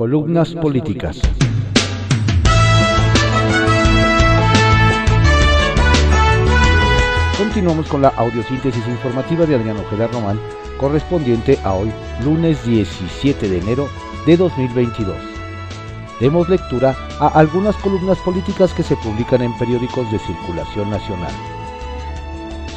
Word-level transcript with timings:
Columnas 0.00 0.54
políticas. 0.54 1.20
Continuamos 7.36 7.86
con 7.86 8.00
la 8.00 8.08
audiosíntesis 8.08 8.88
informativa 8.88 9.44
de 9.44 9.56
Adrián 9.56 9.76
Ojeda 9.76 10.06
Román, 10.06 10.40
correspondiente 10.78 11.58
a 11.64 11.74
hoy, 11.74 11.92
lunes 12.24 12.64
17 12.64 13.46
de 13.46 13.58
enero 13.58 13.88
de 14.24 14.38
2022. 14.38 15.14
Demos 16.18 16.48
lectura 16.48 16.96
a 17.18 17.28
algunas 17.38 17.76
columnas 17.76 18.16
políticas 18.20 18.72
que 18.72 18.82
se 18.82 18.96
publican 18.96 19.42
en 19.42 19.52
periódicos 19.58 20.10
de 20.10 20.18
circulación 20.20 20.88
nacional. 20.88 21.32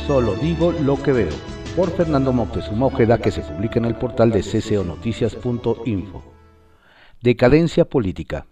Solo 0.06 0.36
digo 0.36 0.74
lo 0.74 1.02
que 1.02 1.14
veo, 1.14 1.34
por 1.78 1.90
Fernando 1.92 2.34
Moctezuma 2.34 2.88
Ojeda, 2.88 3.18
que 3.18 3.32
se 3.32 3.40
publica 3.40 3.80
en 3.80 3.86
el 3.86 3.96
portal 3.96 4.30
de 4.30 4.42
cconoticias.info. 4.42 6.33
Decadencia 7.24 7.86
política. 7.86 8.48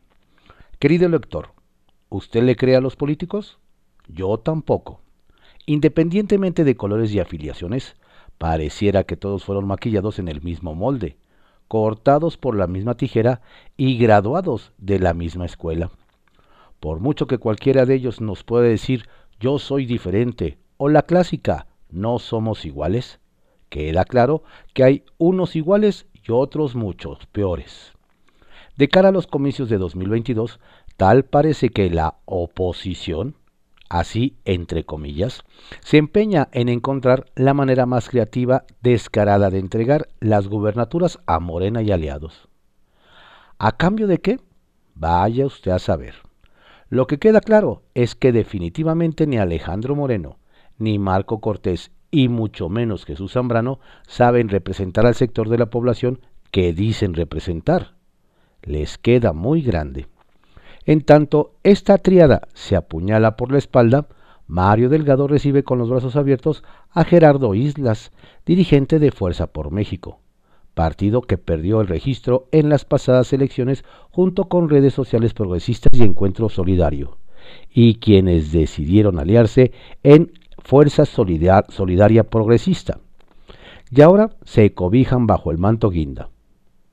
Querido 0.79 1.09
lector, 1.09 1.49
¿usted 2.07 2.41
le 2.41 2.55
cree 2.55 2.77
a 2.77 2.79
los 2.79 2.95
políticos? 2.95 3.59
Yo 4.07 4.37
tampoco. 4.37 5.01
Independientemente 5.65 6.63
de 6.63 6.77
colores 6.77 7.11
y 7.11 7.19
afiliaciones, 7.19 7.97
pareciera 8.37 9.03
que 9.03 9.17
todos 9.17 9.43
fueron 9.43 9.67
maquillados 9.67 10.19
en 10.19 10.29
el 10.29 10.41
mismo 10.41 10.73
molde, 10.73 11.17
cortados 11.67 12.37
por 12.37 12.55
la 12.55 12.67
misma 12.67 12.95
tijera 12.95 13.41
y 13.75 13.97
graduados 13.97 14.71
de 14.77 14.99
la 14.99 15.13
misma 15.13 15.45
escuela. 15.45 15.91
Por 16.79 17.01
mucho 17.01 17.27
que 17.27 17.39
cualquiera 17.39 17.85
de 17.85 17.95
ellos 17.95 18.21
nos 18.21 18.45
pueda 18.45 18.63
decir 18.63 19.09
yo 19.37 19.59
soy 19.59 19.85
diferente 19.85 20.59
o 20.77 20.87
la 20.87 21.01
clásica 21.01 21.67
no 21.89 22.19
somos 22.19 22.63
iguales, 22.63 23.19
queda 23.67 24.05
claro 24.05 24.43
que 24.73 24.85
hay 24.85 25.03
unos 25.17 25.57
iguales 25.57 26.07
y 26.13 26.31
otros 26.31 26.73
muchos 26.73 27.25
peores. 27.33 27.91
De 28.81 28.89
cara 28.89 29.09
a 29.09 29.11
los 29.11 29.27
comicios 29.27 29.69
de 29.69 29.77
2022, 29.77 30.59
tal 30.97 31.23
parece 31.23 31.69
que 31.69 31.91
la 31.91 32.15
oposición 32.25 33.35
así 33.89 34.37
entre 34.43 34.85
comillas, 34.85 35.43
se 35.81 35.97
empeña 35.97 36.49
en 36.51 36.67
encontrar 36.67 37.25
la 37.35 37.53
manera 37.53 37.85
más 37.85 38.09
creativa, 38.09 38.63
descarada 38.81 39.51
de 39.51 39.59
entregar 39.59 40.07
las 40.19 40.47
gubernaturas 40.47 41.19
a 41.27 41.39
Morena 41.39 41.83
y 41.83 41.91
aliados. 41.91 42.49
¿A 43.59 43.73
cambio 43.73 44.07
de 44.07 44.17
qué? 44.17 44.39
Vaya 44.95 45.45
usted 45.45 45.69
a 45.69 45.77
saber. 45.77 46.15
Lo 46.89 47.05
que 47.05 47.19
queda 47.19 47.39
claro 47.39 47.83
es 47.93 48.15
que 48.15 48.31
definitivamente 48.31 49.27
ni 49.27 49.37
Alejandro 49.37 49.95
Moreno, 49.95 50.39
ni 50.79 50.97
Marco 50.97 51.39
Cortés, 51.39 51.91
y 52.09 52.29
mucho 52.29 52.67
menos 52.67 53.05
Jesús 53.05 53.33
Zambrano, 53.33 53.79
saben 54.07 54.49
representar 54.49 55.05
al 55.05 55.13
sector 55.13 55.49
de 55.49 55.59
la 55.59 55.69
población 55.69 56.21
que 56.49 56.73
dicen 56.73 57.13
representar. 57.13 58.00
Les 58.63 58.97
queda 58.97 59.33
muy 59.33 59.61
grande. 59.61 60.07
En 60.85 61.01
tanto 61.01 61.53
esta 61.63 61.97
triada 61.97 62.47
se 62.53 62.75
apuñala 62.75 63.35
por 63.35 63.51
la 63.51 63.57
espalda, 63.57 64.07
Mario 64.47 64.89
Delgado 64.89 65.27
recibe 65.27 65.63
con 65.63 65.77
los 65.77 65.89
brazos 65.89 66.15
abiertos 66.15 66.63
a 66.89 67.03
Gerardo 67.05 67.53
Islas, 67.55 68.11
dirigente 68.45 68.99
de 68.99 69.11
Fuerza 69.11 69.47
por 69.47 69.71
México, 69.71 70.19
partido 70.73 71.21
que 71.21 71.37
perdió 71.37 71.81
el 71.81 71.87
registro 71.87 72.47
en 72.51 72.67
las 72.67 72.83
pasadas 72.83 73.31
elecciones 73.31 73.85
junto 74.09 74.45
con 74.45 74.69
redes 74.69 74.93
sociales 74.93 75.33
progresistas 75.33 75.97
y 75.97 76.03
Encuentro 76.03 76.49
Solidario, 76.49 77.17
y 77.69 77.95
quienes 77.95 78.51
decidieron 78.51 79.19
aliarse 79.19 79.71
en 80.03 80.33
Fuerza 80.57 81.05
Solidaria 81.05 82.23
Progresista. 82.23 82.99
Y 83.89 84.01
ahora 84.01 84.31
se 84.43 84.73
cobijan 84.73 85.27
bajo 85.27 85.51
el 85.51 85.57
manto 85.57 85.89
guinda. 85.89 86.29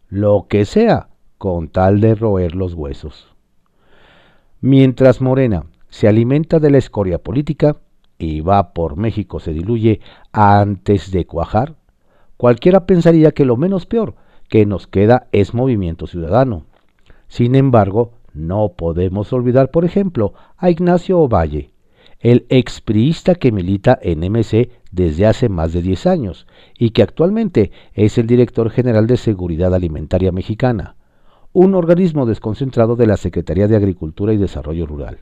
Lo 0.08 0.46
que 0.48 0.64
sea, 0.64 1.08
con 1.38 1.68
tal 1.68 2.00
de 2.00 2.14
roer 2.14 2.54
los 2.54 2.74
huesos. 2.74 3.34
Mientras 4.60 5.20
Morena 5.20 5.66
se 5.88 6.08
alimenta 6.08 6.58
de 6.58 6.70
la 6.70 6.78
escoria 6.78 7.18
política 7.18 7.76
y 8.18 8.40
va 8.40 8.72
por 8.74 8.96
México 8.96 9.38
se 9.38 9.52
diluye 9.52 10.00
antes 10.32 11.12
de 11.12 11.24
cuajar, 11.26 11.76
cualquiera 12.36 12.84
pensaría 12.84 13.30
que 13.30 13.44
lo 13.44 13.56
menos 13.56 13.86
peor 13.86 14.16
que 14.48 14.66
nos 14.66 14.86
queda 14.86 15.28
es 15.30 15.54
movimiento 15.54 16.06
ciudadano. 16.06 16.64
Sin 17.28 17.54
embargo, 17.54 18.12
no 18.34 18.72
podemos 18.76 19.32
olvidar, 19.32 19.70
por 19.70 19.84
ejemplo, 19.84 20.34
a 20.56 20.70
Ignacio 20.70 21.20
Ovalle, 21.20 21.70
el 22.20 22.46
expriista 22.48 23.36
que 23.36 23.52
milita 23.52 23.96
en 24.02 24.20
MC 24.20 24.70
desde 24.90 25.26
hace 25.26 25.48
más 25.48 25.72
de 25.72 25.82
10 25.82 26.06
años 26.06 26.46
y 26.76 26.90
que 26.90 27.02
actualmente 27.02 27.70
es 27.94 28.18
el 28.18 28.26
director 28.26 28.70
general 28.70 29.06
de 29.06 29.16
Seguridad 29.16 29.74
Alimentaria 29.74 30.32
Mexicana 30.32 30.96
un 31.60 31.74
organismo 31.74 32.24
desconcentrado 32.24 32.94
de 32.94 33.08
la 33.08 33.16
Secretaría 33.16 33.66
de 33.66 33.74
Agricultura 33.74 34.32
y 34.32 34.36
Desarrollo 34.36 34.86
Rural. 34.86 35.18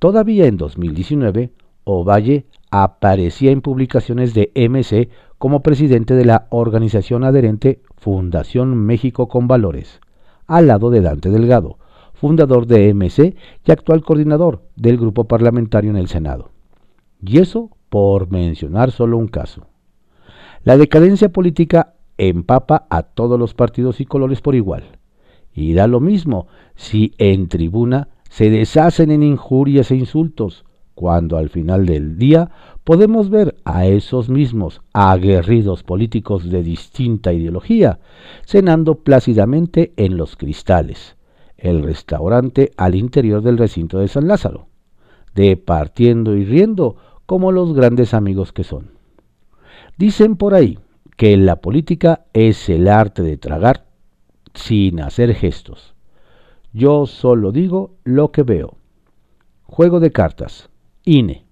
Todavía 0.00 0.46
en 0.46 0.56
2019, 0.56 1.52
Ovalle 1.84 2.46
aparecía 2.72 3.52
en 3.52 3.60
publicaciones 3.60 4.34
de 4.34 4.50
MC 4.56 5.10
como 5.38 5.62
presidente 5.62 6.16
de 6.16 6.24
la 6.24 6.48
organización 6.50 7.22
adherente 7.22 7.82
Fundación 7.98 8.76
México 8.76 9.28
con 9.28 9.46
Valores, 9.46 10.00
al 10.48 10.66
lado 10.66 10.90
de 10.90 11.02
Dante 11.02 11.30
Delgado, 11.30 11.78
fundador 12.14 12.66
de 12.66 12.92
MC 12.92 13.36
y 13.64 13.70
actual 13.70 14.02
coordinador 14.02 14.64
del 14.74 14.96
grupo 14.98 15.28
parlamentario 15.28 15.92
en 15.92 15.98
el 15.98 16.08
Senado. 16.08 16.50
Y 17.24 17.38
eso 17.38 17.70
por 17.90 18.28
mencionar 18.32 18.90
solo 18.90 19.18
un 19.18 19.28
caso. 19.28 19.68
La 20.64 20.76
decadencia 20.76 21.28
política 21.28 21.94
empapa 22.18 22.88
a 22.90 23.04
todos 23.04 23.38
los 23.38 23.54
partidos 23.54 24.00
y 24.00 24.04
colores 24.04 24.40
por 24.40 24.56
igual 24.56 24.98
y 25.54 25.74
da 25.74 25.86
lo 25.86 26.00
mismo 26.00 26.46
si 26.74 27.14
en 27.18 27.48
tribuna 27.48 28.08
se 28.28 28.50
deshacen 28.50 29.10
en 29.10 29.22
injurias 29.22 29.90
e 29.90 29.96
insultos, 29.96 30.64
cuando 30.94 31.36
al 31.36 31.48
final 31.48 31.86
del 31.86 32.16
día 32.16 32.50
podemos 32.84 33.30
ver 33.30 33.56
a 33.64 33.86
esos 33.86 34.28
mismos 34.28 34.82
aguerridos 34.92 35.82
políticos 35.82 36.50
de 36.50 36.62
distinta 36.62 37.32
ideología 37.32 38.00
cenando 38.44 38.96
plácidamente 38.96 39.92
en 39.96 40.16
los 40.16 40.36
cristales, 40.36 41.16
el 41.56 41.82
restaurante 41.82 42.72
al 42.76 42.94
interior 42.94 43.42
del 43.42 43.58
recinto 43.58 43.98
de 43.98 44.08
San 44.08 44.28
Lázaro, 44.28 44.66
departiendo 45.34 46.36
y 46.36 46.44
riendo 46.44 46.96
como 47.26 47.52
los 47.52 47.74
grandes 47.74 48.14
amigos 48.14 48.52
que 48.52 48.64
son. 48.64 48.90
Dicen 49.96 50.36
por 50.36 50.54
ahí 50.54 50.78
que 51.16 51.36
la 51.36 51.56
política 51.56 52.24
es 52.32 52.68
el 52.68 52.88
arte 52.88 53.22
de 53.22 53.36
tragar 53.36 53.91
sin 54.54 55.00
hacer 55.00 55.34
gestos. 55.34 55.94
Yo 56.72 57.06
solo 57.06 57.52
digo 57.52 57.96
lo 58.04 58.32
que 58.32 58.42
veo. 58.42 58.76
Juego 59.64 60.00
de 60.00 60.10
cartas. 60.10 60.70
INE. 61.04 61.44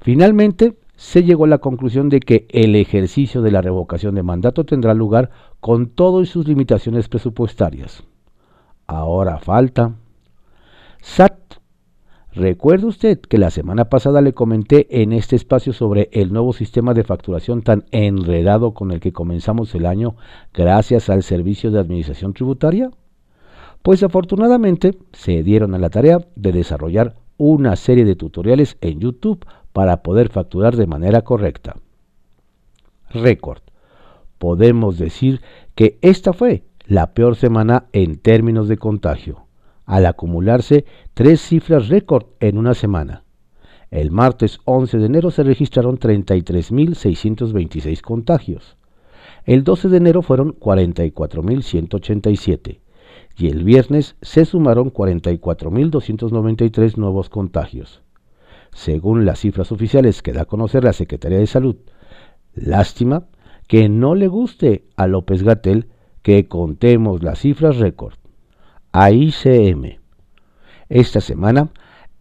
Finalmente, 0.00 0.78
se 0.96 1.22
llegó 1.22 1.44
a 1.44 1.48
la 1.48 1.58
conclusión 1.58 2.08
de 2.08 2.20
que 2.20 2.46
el 2.50 2.74
ejercicio 2.74 3.42
de 3.42 3.50
la 3.50 3.62
revocación 3.62 4.14
de 4.14 4.22
mandato 4.22 4.64
tendrá 4.64 4.94
lugar 4.94 5.30
con 5.60 5.90
todo 5.90 6.22
y 6.22 6.26
sus 6.26 6.46
limitaciones 6.48 7.08
presupuestarias. 7.08 8.04
Ahora 8.86 9.38
falta. 9.38 9.94
SAT. 11.00 11.47
¿Recuerda 12.38 12.86
usted 12.86 13.18
que 13.18 13.36
la 13.36 13.50
semana 13.50 13.86
pasada 13.86 14.20
le 14.20 14.32
comenté 14.32 15.02
en 15.02 15.12
este 15.12 15.34
espacio 15.34 15.72
sobre 15.72 16.08
el 16.12 16.32
nuevo 16.32 16.52
sistema 16.52 16.94
de 16.94 17.02
facturación 17.02 17.62
tan 17.62 17.86
enredado 17.90 18.74
con 18.74 18.92
el 18.92 19.00
que 19.00 19.12
comenzamos 19.12 19.74
el 19.74 19.86
año 19.86 20.14
gracias 20.54 21.10
al 21.10 21.24
Servicio 21.24 21.72
de 21.72 21.80
Administración 21.80 22.34
Tributaria? 22.34 22.92
Pues 23.82 24.04
afortunadamente 24.04 24.96
se 25.12 25.42
dieron 25.42 25.74
a 25.74 25.78
la 25.78 25.90
tarea 25.90 26.20
de 26.36 26.52
desarrollar 26.52 27.16
una 27.38 27.74
serie 27.74 28.04
de 28.04 28.14
tutoriales 28.14 28.76
en 28.82 29.00
YouTube 29.00 29.44
para 29.72 30.04
poder 30.04 30.28
facturar 30.28 30.76
de 30.76 30.86
manera 30.86 31.22
correcta. 31.22 31.74
Récord. 33.10 33.62
Podemos 34.38 34.96
decir 34.96 35.40
que 35.74 35.98
esta 36.02 36.32
fue 36.32 36.62
la 36.86 37.14
peor 37.14 37.34
semana 37.34 37.86
en 37.92 38.16
términos 38.16 38.68
de 38.68 38.76
contagio 38.76 39.47
al 39.88 40.06
acumularse 40.06 40.84
tres 41.14 41.40
cifras 41.40 41.88
récord 41.88 42.26
en 42.40 42.58
una 42.58 42.74
semana. 42.74 43.22
El 43.90 44.10
martes 44.10 44.58
11 44.66 44.98
de 44.98 45.06
enero 45.06 45.30
se 45.30 45.42
registraron 45.42 45.98
33.626 45.98 48.02
contagios. 48.02 48.76
El 49.46 49.64
12 49.64 49.88
de 49.88 49.96
enero 49.96 50.20
fueron 50.20 50.52
44.187 50.60 52.80
y 53.38 53.48
el 53.48 53.64
viernes 53.64 54.16
se 54.20 54.44
sumaron 54.44 54.92
44.293 54.92 56.98
nuevos 56.98 57.30
contagios. 57.30 58.02
Según 58.74 59.24
las 59.24 59.40
cifras 59.40 59.72
oficiales 59.72 60.20
que 60.20 60.34
da 60.34 60.42
a 60.42 60.44
conocer 60.44 60.84
la 60.84 60.92
Secretaría 60.92 61.38
de 61.38 61.46
Salud, 61.46 61.76
lástima 62.54 63.24
que 63.66 63.88
no 63.88 64.14
le 64.14 64.28
guste 64.28 64.84
a 64.96 65.06
López 65.06 65.42
Gatel 65.42 65.86
que 66.20 66.46
contemos 66.46 67.22
las 67.22 67.38
cifras 67.38 67.78
récord 67.78 68.12
a 69.00 69.12
ICM. 69.12 70.00
Esta 70.88 71.20
semana, 71.20 71.68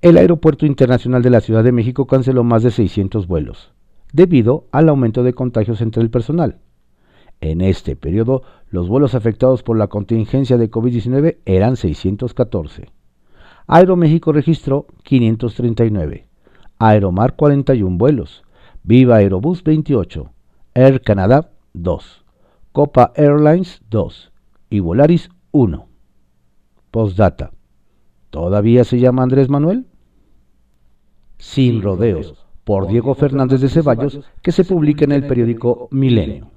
el 0.04 0.16
Aeropuerto 0.16 0.68
Internacional 0.68 1.24
de 1.24 1.32
la 1.32 1.42
Ciudad 1.42 1.64
de 1.64 1.72
México 1.72 2.06
canceló 2.06 2.44
más 2.44 2.62
de 2.62 2.70
600 2.70 3.26
vuelos, 3.26 3.72
debido 4.14 4.68
al 4.72 4.88
aumento 4.88 5.24
de 5.24 5.34
contagios 5.34 5.82
entre 5.82 6.04
el 6.04 6.12
personal. 6.12 6.60
En 7.42 7.62
este 7.62 7.96
periodo, 7.96 8.44
los 8.70 8.90
vuelos 8.90 9.16
afectados 9.16 9.64
por 9.64 9.76
la 9.76 9.88
contingencia 9.88 10.58
de 10.58 10.70
COVID-19 10.70 11.38
eran 11.46 11.78
614. 11.78 12.92
Aeroméxico 13.66 14.32
registró 14.32 14.86
539, 15.02 16.28
Aeromar 16.78 17.36
41 17.36 17.98
vuelos, 17.98 18.44
Viva 18.84 19.16
Aerobús 19.16 19.64
28, 19.64 20.30
Air 20.76 21.02
Canada 21.02 21.50
2, 21.74 22.24
Copa 22.72 23.14
Airlines 23.16 23.82
2 23.90 24.32
y 24.70 24.80
Volaris 24.80 25.32
1. 25.54 25.87
Postdata. 26.92 27.52
¿Todavía 28.30 28.84
se 28.84 29.00
llama 29.00 29.24
Andrés 29.24 29.50
Manuel? 29.50 29.86
Sin 31.38 31.82
rodeos, 31.82 32.46
por 32.64 32.88
Diego 32.88 33.16
Fernández 33.16 33.62
de 33.62 33.70
Ceballos, 33.70 34.20
que 34.42 34.52
se 34.52 34.64
publica 34.64 35.06
en 35.06 35.12
el 35.12 35.28
periódico 35.28 35.88
Milenio. 35.92 36.50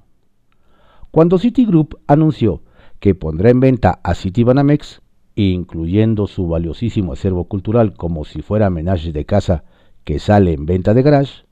Cuando 1.11 1.37
Citigroup 1.37 1.99
anunció 2.07 2.63
que 2.99 3.15
pondrá 3.15 3.49
en 3.49 3.59
venta 3.59 3.99
a 4.03 4.15
Citibanamex, 4.15 5.01
incluyendo 5.35 6.27
su 6.27 6.47
valiosísimo 6.47 7.13
acervo 7.13 7.45
cultural 7.45 7.93
como 7.93 8.25
si 8.25 8.41
fuera 8.41 8.69
menage 8.69 9.11
de 9.11 9.25
casa 9.25 9.63
que 10.03 10.19
sale 10.19 10.53
en 10.53 10.65
venta 10.65 10.93
de 10.93 11.01
garage, 11.01 11.45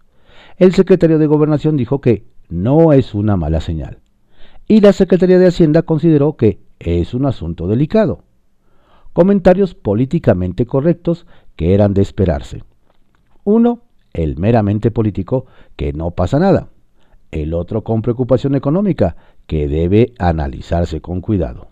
el 0.58 0.74
secretario 0.74 1.20
de 1.20 1.28
Gobernación 1.28 1.78
dijo 1.78 2.02
que 2.02 2.26
no 2.50 2.94
es 2.94 3.14
una 3.14 3.38
mala 3.38 3.62
señal. 3.62 4.00
Y 4.68 4.82
la 4.82 4.94
Secretaría 4.94 5.40
de 5.40 5.48
Hacienda 5.48 5.82
consideró 5.84 6.36
que 6.36 6.60
es 6.80 7.14
un 7.14 7.26
asunto 7.26 7.68
delicado. 7.68 8.24
Comentarios 9.14 9.74
políticamente 9.76 10.66
correctos 10.66 11.26
que 11.56 11.74
eran 11.74 11.94
de 11.94 12.02
esperarse. 12.02 12.64
Uno, 13.44 13.82
el 14.14 14.38
meramente 14.38 14.92
político, 14.92 15.46
que 15.76 15.94
no 15.94 16.12
pasa 16.12 16.40
nada. 16.40 16.70
El 17.32 17.54
otro 17.54 17.84
con 17.84 18.02
preocupación 18.02 18.56
económica, 18.56 19.16
que 19.48 19.68
debe 19.68 20.14
analizarse 20.20 21.02
con 21.02 21.22
cuidado. 21.22 21.68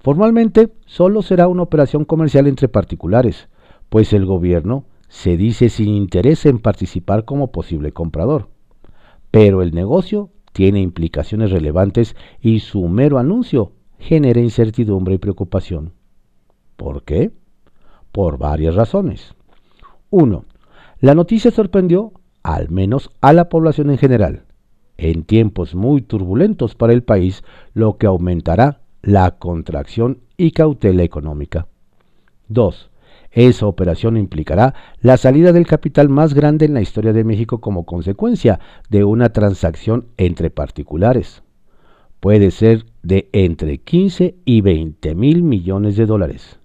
Formalmente, 0.00 0.72
solo 0.86 1.22
será 1.22 1.48
una 1.48 1.62
operación 1.62 2.04
comercial 2.04 2.46
entre 2.46 2.68
particulares, 2.68 3.48
pues 3.88 4.12
el 4.12 4.26
gobierno 4.26 4.84
se 5.08 5.36
dice 5.36 5.68
sin 5.68 5.88
interés 5.88 6.44
en 6.46 6.58
participar 6.58 7.24
como 7.24 7.52
posible 7.52 7.92
comprador. 7.92 8.48
Pero 9.30 9.62
el 9.62 9.72
negocio 9.72 10.30
tiene 10.52 10.80
implicaciones 10.80 11.52
relevantes 11.52 12.16
y 12.40 12.60
su 12.60 12.86
mero 12.88 13.18
anuncio 13.18 13.72
genera 13.98 14.40
incertidumbre 14.40 15.14
y 15.14 15.18
preocupación. 15.18 15.92
¿Por 16.76 17.04
qué? 17.04 17.30
Por 18.12 18.38
varias 18.38 18.74
razones. 18.74 19.34
1. 20.10 20.44
La 21.00 21.14
noticia 21.14 21.50
sorprendió 21.50 22.12
al 22.42 22.70
menos 22.70 23.10
a 23.20 23.32
la 23.32 23.48
población 23.48 23.90
en 23.90 23.98
general, 23.98 24.44
en 24.96 25.24
tiempos 25.24 25.74
muy 25.74 26.02
turbulentos 26.02 26.74
para 26.74 26.92
el 26.92 27.02
país, 27.02 27.42
lo 27.72 27.96
que 27.96 28.06
aumentará 28.06 28.80
la 29.02 29.32
contracción 29.38 30.20
y 30.36 30.52
cautela 30.52 31.02
económica. 31.02 31.66
2. 32.48 32.90
Esa 33.32 33.66
operación 33.66 34.16
implicará 34.16 34.74
la 35.00 35.16
salida 35.16 35.52
del 35.52 35.66
capital 35.66 36.08
más 36.08 36.34
grande 36.34 36.66
en 36.66 36.74
la 36.74 36.80
historia 36.80 37.12
de 37.12 37.24
México 37.24 37.60
como 37.60 37.84
consecuencia 37.84 38.60
de 38.88 39.02
una 39.02 39.30
transacción 39.30 40.06
entre 40.16 40.50
particulares. 40.50 41.42
Puede 42.20 42.50
ser 42.52 42.86
de 43.02 43.28
entre 43.32 43.78
15 43.78 44.36
y 44.44 44.60
20 44.60 45.14
mil 45.14 45.42
millones 45.42 45.96
de 45.96 46.06
dólares, 46.06 46.60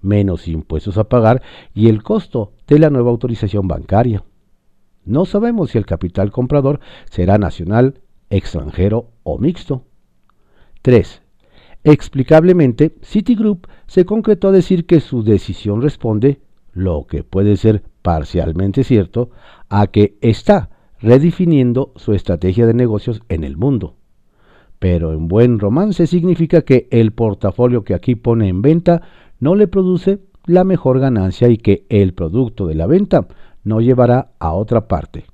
menos 0.00 0.48
impuestos 0.48 0.98
a 0.98 1.04
pagar 1.04 1.42
y 1.74 1.88
el 1.88 2.02
costo 2.02 2.52
de 2.66 2.78
la 2.78 2.90
nueva 2.90 3.10
autorización 3.10 3.68
bancaria. 3.68 4.24
No 5.04 5.24
sabemos 5.24 5.70
si 5.70 5.78
el 5.78 5.86
capital 5.86 6.30
comprador 6.30 6.80
será 7.10 7.38
nacional, 7.38 8.00
extranjero 8.30 9.10
o 9.22 9.38
mixto. 9.38 9.84
3. 10.82 11.22
Explicablemente, 11.84 12.94
Citigroup 13.02 13.66
se 13.86 14.04
concretó 14.04 14.48
a 14.48 14.52
decir 14.52 14.84
que 14.86 15.00
su 15.00 15.22
decisión 15.22 15.80
responde, 15.80 16.40
lo 16.72 17.06
que 17.06 17.24
puede 17.24 17.56
ser 17.56 17.82
parcialmente 18.02 18.84
cierto, 18.84 19.30
a 19.68 19.86
que 19.86 20.18
está 20.20 20.70
redefiniendo 21.00 21.92
su 21.96 22.12
estrategia 22.12 22.66
de 22.66 22.74
negocios 22.74 23.22
en 23.28 23.44
el 23.44 23.56
mundo. 23.56 23.96
Pero 24.78 25.12
en 25.12 25.28
buen 25.28 25.58
romance 25.58 26.06
significa 26.06 26.62
que 26.62 26.86
el 26.90 27.12
portafolio 27.12 27.84
que 27.84 27.94
aquí 27.94 28.14
pone 28.14 28.48
en 28.48 28.62
venta 28.62 29.02
no 29.40 29.54
le 29.54 29.68
produce 29.68 30.20
la 30.46 30.64
mejor 30.64 30.98
ganancia 30.98 31.48
y 31.48 31.58
que 31.58 31.86
el 31.88 32.14
producto 32.14 32.66
de 32.66 32.74
la 32.74 32.86
venta 32.86 33.28
no 33.64 33.80
llevará 33.80 34.32
a 34.38 34.52
otra 34.52 34.88
parte, 34.88 35.26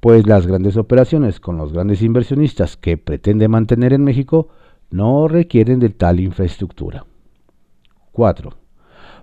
pues 0.00 0.26
las 0.26 0.46
grandes 0.46 0.76
operaciones 0.76 1.40
con 1.40 1.56
los 1.56 1.72
grandes 1.72 2.02
inversionistas 2.02 2.76
que 2.76 2.98
pretende 2.98 3.48
mantener 3.48 3.92
en 3.92 4.04
México 4.04 4.48
no 4.90 5.28
requieren 5.28 5.78
de 5.78 5.90
tal 5.90 6.20
infraestructura. 6.20 7.06
4. 8.12 8.50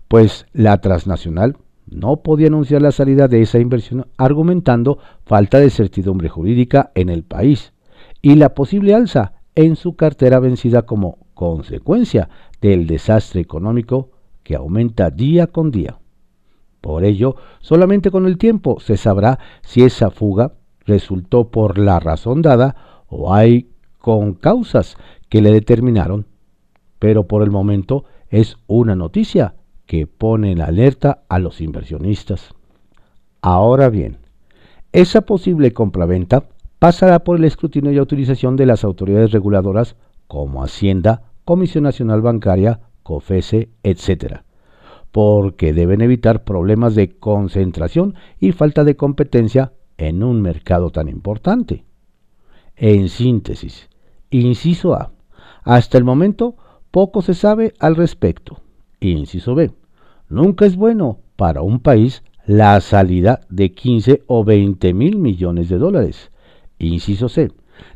Pues 0.08 0.46
la 0.54 0.80
transnacional 0.80 1.58
no 1.88 2.18
podía 2.18 2.48
anunciar 2.48 2.82
la 2.82 2.92
salida 2.92 3.28
de 3.28 3.42
esa 3.42 3.60
inversión 3.60 4.08
argumentando 4.18 5.00
falta 5.26 5.60
de 5.60 5.70
certidumbre 5.70 6.30
jurídica 6.30 6.92
en 6.96 7.10
el 7.10 7.24
país 7.24 7.74
y 8.22 8.36
la 8.36 8.54
posible 8.54 8.94
alza 8.94 9.34
en 9.56 9.76
su 9.76 9.96
cartera 9.96 10.40
vencida 10.40 10.84
como 10.84 11.18
consecuencia 11.34 12.30
del 12.62 12.88
desastre 12.88 13.42
económico 13.42 14.13
que 14.44 14.56
aumenta 14.56 15.10
día 15.10 15.48
con 15.48 15.72
día. 15.72 15.98
Por 16.82 17.06
ello, 17.06 17.36
solamente 17.62 18.12
con 18.12 18.26
el 18.26 18.38
tiempo 18.38 18.80
se 18.80 18.98
sabrá 18.98 19.40
si 19.62 19.84
esa 19.84 20.12
fuga 20.12 20.54
resultó 20.86 21.50
por 21.50 21.78
la 21.78 22.00
razón 22.00 22.42
dada 22.42 23.04
o 23.08 23.34
hay 23.34 23.70
con 24.00 24.34
causas 24.34 24.98
que 25.30 25.42
le 25.42 25.52
determinaron, 25.52 26.26
pero 27.00 27.26
por 27.26 27.42
el 27.42 27.52
momento 27.52 28.04
es 28.30 28.58
una 28.68 28.96
noticia 28.96 29.56
que 29.86 30.08
pone 30.08 30.52
en 30.52 30.62
alerta 30.62 31.24
a 31.30 31.40
los 31.40 31.62
inversionistas. 31.62 32.54
Ahora 33.42 33.90
bien, 33.90 34.18
esa 34.92 35.22
posible 35.22 35.72
compraventa 35.74 36.44
pasará 36.80 37.24
por 37.24 37.38
el 37.38 37.46
escrutinio 37.46 37.92
y 37.92 37.98
autorización 37.98 38.56
de 38.56 38.66
las 38.66 38.84
autoridades 38.84 39.32
reguladoras 39.32 39.96
como 40.28 40.64
Hacienda, 40.64 41.32
Comisión 41.46 41.86
Nacional 41.86 42.22
Bancaria, 42.22 42.82
COFESE, 43.04 43.70
etc., 43.84 44.42
porque 45.12 45.74
deben 45.74 46.02
evitar 46.02 46.44
problemas 46.44 46.96
de 46.96 47.18
concentración 47.18 48.16
y 48.40 48.52
falta 48.52 48.84
de 48.84 48.96
competencia 48.96 49.74
en 49.98 50.24
un 50.24 50.42
mercado 50.42 50.90
tan 50.90 51.08
importante. 51.08 51.86
En 52.76 53.10
síntesis, 53.10 53.90
inciso 54.32 54.96
A, 54.96 55.12
hasta 55.64 55.98
el 55.98 56.04
momento, 56.04 56.56
poco 56.90 57.22
se 57.22 57.36
sabe 57.36 57.74
al 57.80 57.96
respecto. 57.96 58.60
Inciso 59.00 59.56
B. 59.56 59.72
Nunca 60.30 60.66
es 60.66 60.76
bueno 60.76 61.20
para 61.36 61.62
un 61.62 61.80
país 61.80 62.24
la 62.46 62.80
salida 62.82 63.42
de 63.50 63.72
15 63.72 64.24
o 64.28 64.44
20 64.44 64.94
mil 64.94 65.18
millones 65.18 65.70
de 65.70 65.78
dólares. 65.78 66.32
Inciso 66.80 67.30
C. 67.30 67.52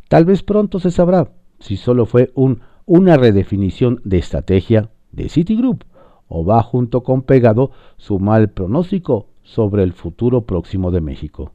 Tal 0.08 0.26
vez 0.26 0.44
pronto 0.44 0.80
se 0.80 0.92
sabrá 0.92 1.32
si 1.60 1.78
solo 1.78 2.06
fue 2.06 2.32
un, 2.36 2.62
una 2.86 3.18
redefinición 3.18 4.02
de 4.04 4.20
estrategia 4.20 4.90
de 5.18 5.28
Citigroup 5.28 5.84
o 6.30 6.46
va 6.46 6.64
junto 6.64 7.04
con 7.04 7.24
pegado 7.24 7.72
su 7.98 8.20
mal 8.20 8.50
pronóstico 8.50 9.28
sobre 9.44 9.84
el 9.84 9.94
futuro 9.94 10.46
próximo 10.46 10.92
de 10.92 11.02
México. 11.02 11.52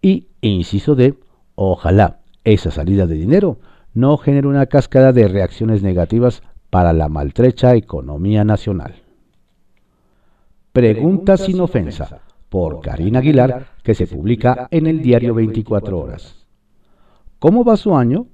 Y 0.00 0.28
inciso 0.40 0.94
D. 0.94 1.14
Ojalá 1.54 2.20
esa 2.44 2.70
salida 2.70 3.06
de 3.06 3.16
dinero 3.16 3.58
no 3.92 4.16
genera 4.18 4.48
una 4.48 4.66
cascada 4.66 5.12
de 5.12 5.26
reacciones 5.26 5.82
negativas 5.82 6.42
para 6.70 6.92
la 6.92 7.08
maltrecha 7.08 7.74
economía 7.74 8.44
nacional. 8.44 8.94
Pregunta 10.72 11.38
sin 11.38 11.60
ofensa, 11.60 12.20
por 12.50 12.80
Karina 12.80 13.20
Aguilar, 13.20 13.68
que 13.82 13.94
se 13.94 14.06
publica 14.06 14.68
en 14.70 14.86
el 14.86 15.00
diario 15.00 15.34
24 15.34 15.98
horas. 15.98 16.46
¿Cómo 17.38 17.64
va 17.64 17.76
su 17.78 17.96
año? 17.96 18.26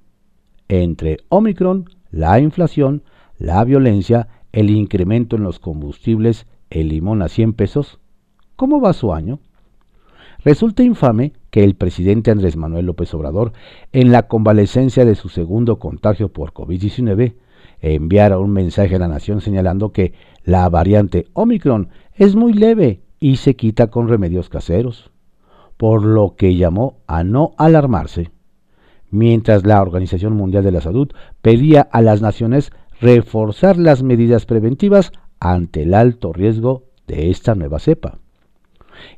Entre 0.69 1.19
Omicron, 1.29 1.89
la 2.11 2.41
inflación, 2.41 3.05
la 3.39 3.65
violencia, 3.65 4.29
el 4.53 4.71
incremento 4.71 5.37
en 5.37 5.43
los 5.43 5.59
combustibles, 5.59 6.47
el 6.71 6.89
limón 6.89 7.23
a 7.23 7.29
100 7.29 7.55
pesos, 7.55 7.99
¿cómo 8.57 8.81
va 8.81 8.93
su 8.93 9.13
año? 9.13 9.41
Resulta 10.45 10.83
infame 10.83 11.33
que 11.51 11.63
el 11.63 11.75
presidente 11.75 12.31
Andrés 12.31 12.57
Manuel 12.57 12.87
López 12.87 13.13
Obrador, 13.15 13.53
en 13.93 14.11
la 14.11 14.29
convalecencia 14.29 15.05
de 15.05 15.15
su 15.15 15.29
segundo 15.29 15.79
contagio 15.79 16.31
por 16.31 16.53
COVID-19, 16.53 17.35
enviara 17.81 18.39
un 18.39 18.53
mensaje 18.53 18.97
a 18.97 18.99
la 18.99 19.09
nación 19.09 19.41
señalando 19.41 19.93
que 19.93 20.15
la 20.45 20.69
variante 20.69 21.27
Omicron 21.33 21.89
es 22.15 22.35
muy 22.35 22.53
leve 22.53 23.01
y 23.21 23.37
se 23.37 23.55
quita 23.55 23.89
con 23.89 24.09
remedios 24.09 24.49
caseros, 24.49 25.11
por 25.77 26.05
lo 26.05 26.35
que 26.37 26.57
llamó 26.57 26.97
a 27.07 27.23
no 27.23 27.53
alarmarse, 27.57 28.31
mientras 29.11 29.65
la 29.65 29.81
Organización 29.81 30.35
Mundial 30.35 30.65
de 30.65 30.73
la 30.73 30.81
Salud 30.81 31.13
pedía 31.41 31.83
a 31.83 32.03
las 32.03 32.21
naciones 32.21 32.73
reforzar 33.03 33.77
las 33.79 34.05
medidas 34.05 34.47
preventivas 34.47 35.11
ante 35.41 35.83
el 35.83 35.93
alto 35.93 36.33
riesgo 36.33 36.85
de 37.09 37.31
esta 37.31 37.57
nueva 37.57 37.81
cepa. 37.81 38.19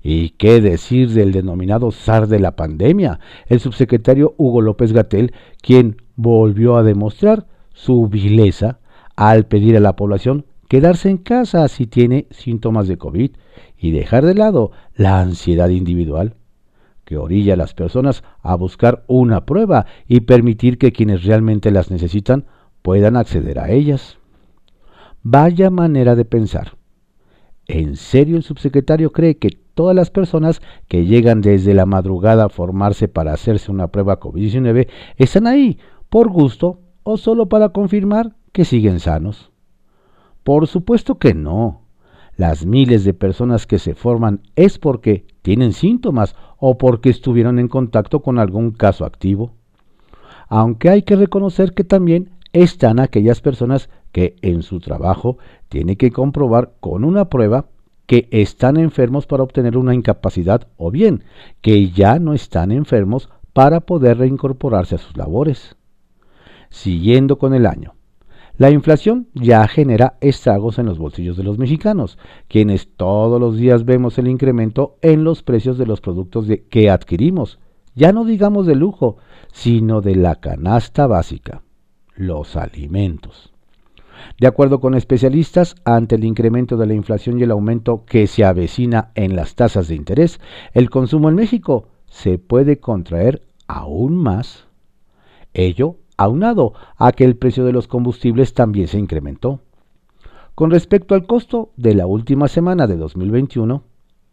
¿Y 0.02 0.30
qué 0.30 0.62
decir 0.62 1.10
del 1.10 1.32
denominado 1.32 1.92
zar 1.92 2.26
de 2.26 2.40
la 2.40 2.56
pandemia, 2.56 3.20
el 3.46 3.60
subsecretario 3.60 4.34
Hugo 4.38 4.62
López 4.62 4.94
Gatel, 4.94 5.34
quien 5.60 5.98
volvió 6.16 6.76
a 6.76 6.82
demostrar 6.82 7.46
su 7.74 8.08
vileza 8.08 8.78
al 9.16 9.44
pedir 9.44 9.76
a 9.76 9.80
la 9.80 9.96
población 9.96 10.46
quedarse 10.68 11.10
en 11.10 11.18
casa 11.18 11.68
si 11.68 11.86
tiene 11.86 12.26
síntomas 12.30 12.88
de 12.88 12.96
COVID 12.96 13.32
y 13.76 13.90
dejar 13.90 14.24
de 14.24 14.34
lado 14.34 14.72
la 14.96 15.20
ansiedad 15.20 15.68
individual 15.68 16.36
que 17.04 17.18
orilla 17.18 17.52
a 17.52 17.58
las 17.58 17.74
personas 17.74 18.24
a 18.40 18.54
buscar 18.54 19.04
una 19.08 19.44
prueba 19.44 19.84
y 20.08 20.20
permitir 20.20 20.78
que 20.78 20.92
quienes 20.92 21.24
realmente 21.24 21.70
las 21.70 21.90
necesitan 21.90 22.46
puedan 22.84 23.16
acceder 23.16 23.58
a 23.58 23.70
ellas. 23.70 24.18
Vaya 25.22 25.70
manera 25.70 26.14
de 26.14 26.26
pensar. 26.26 26.76
¿En 27.66 27.96
serio 27.96 28.36
el 28.36 28.42
subsecretario 28.42 29.10
cree 29.10 29.38
que 29.38 29.48
todas 29.72 29.96
las 29.96 30.10
personas 30.10 30.60
que 30.86 31.06
llegan 31.06 31.40
desde 31.40 31.72
la 31.72 31.86
madrugada 31.86 32.44
a 32.44 32.48
formarse 32.50 33.08
para 33.08 33.32
hacerse 33.32 33.72
una 33.72 33.88
prueba 33.88 34.20
COVID-19 34.20 34.88
están 35.16 35.46
ahí 35.46 35.78
por 36.10 36.28
gusto 36.28 36.82
o 37.04 37.16
solo 37.16 37.48
para 37.48 37.70
confirmar 37.70 38.36
que 38.52 38.66
siguen 38.66 39.00
sanos? 39.00 39.50
Por 40.42 40.66
supuesto 40.66 41.18
que 41.18 41.32
no. 41.32 41.80
Las 42.36 42.66
miles 42.66 43.02
de 43.04 43.14
personas 43.14 43.66
que 43.66 43.78
se 43.78 43.94
forman 43.94 44.42
es 44.56 44.78
porque 44.78 45.24
tienen 45.40 45.72
síntomas 45.72 46.36
o 46.58 46.76
porque 46.76 47.08
estuvieron 47.08 47.58
en 47.58 47.68
contacto 47.68 48.20
con 48.20 48.38
algún 48.38 48.72
caso 48.72 49.06
activo. 49.06 49.54
Aunque 50.48 50.90
hay 50.90 51.02
que 51.02 51.16
reconocer 51.16 51.72
que 51.72 51.84
también 51.84 52.33
están 52.54 53.00
aquellas 53.00 53.40
personas 53.40 53.90
que 54.12 54.36
en 54.40 54.62
su 54.62 54.80
trabajo 54.80 55.38
tienen 55.68 55.96
que 55.96 56.12
comprobar 56.12 56.72
con 56.80 57.04
una 57.04 57.28
prueba 57.28 57.66
que 58.06 58.28
están 58.30 58.76
enfermos 58.76 59.26
para 59.26 59.42
obtener 59.42 59.76
una 59.76 59.92
incapacidad 59.92 60.68
o 60.76 60.90
bien 60.90 61.24
que 61.60 61.90
ya 61.90 62.18
no 62.20 62.32
están 62.32 62.70
enfermos 62.70 63.28
para 63.52 63.80
poder 63.80 64.18
reincorporarse 64.18 64.94
a 64.94 64.98
sus 64.98 65.16
labores. 65.16 65.76
Siguiendo 66.70 67.38
con 67.38 67.54
el 67.54 67.66
año. 67.66 67.94
La 68.56 68.70
inflación 68.70 69.26
ya 69.34 69.66
genera 69.66 70.16
estragos 70.20 70.78
en 70.78 70.86
los 70.86 70.96
bolsillos 70.96 71.36
de 71.36 71.42
los 71.42 71.58
mexicanos, 71.58 72.18
quienes 72.46 72.88
todos 72.96 73.40
los 73.40 73.56
días 73.56 73.84
vemos 73.84 74.16
el 74.18 74.28
incremento 74.28 74.96
en 75.02 75.24
los 75.24 75.42
precios 75.42 75.76
de 75.76 75.86
los 75.86 76.00
productos 76.00 76.46
que 76.70 76.88
adquirimos, 76.88 77.58
ya 77.96 78.12
no 78.12 78.24
digamos 78.24 78.66
de 78.66 78.76
lujo, 78.76 79.16
sino 79.52 80.02
de 80.02 80.14
la 80.14 80.36
canasta 80.36 81.08
básica, 81.08 81.62
los 82.16 82.56
alimentos. 82.56 83.52
De 84.38 84.46
acuerdo 84.46 84.80
con 84.80 84.94
especialistas, 84.94 85.76
ante 85.84 86.14
el 86.14 86.24
incremento 86.24 86.76
de 86.76 86.86
la 86.86 86.94
inflación 86.94 87.38
y 87.38 87.42
el 87.42 87.50
aumento 87.50 88.04
que 88.04 88.26
se 88.26 88.44
avecina 88.44 89.10
en 89.14 89.36
las 89.36 89.54
tasas 89.54 89.88
de 89.88 89.94
interés, 89.94 90.40
el 90.72 90.90
consumo 90.90 91.28
en 91.28 91.34
México 91.34 91.88
se 92.06 92.38
puede 92.38 92.78
contraer 92.78 93.42
aún 93.66 94.16
más. 94.16 94.66
Ello 95.52 95.96
aunado 96.16 96.74
a 96.96 97.12
que 97.12 97.24
el 97.24 97.36
precio 97.36 97.64
de 97.64 97.72
los 97.72 97.88
combustibles 97.88 98.54
también 98.54 98.88
se 98.88 98.98
incrementó. 98.98 99.60
Con 100.54 100.70
respecto 100.70 101.14
al 101.14 101.26
costo 101.26 101.72
de 101.76 101.94
la 101.94 102.06
última 102.06 102.46
semana 102.46 102.86
de 102.86 102.96
2021, 102.96 103.82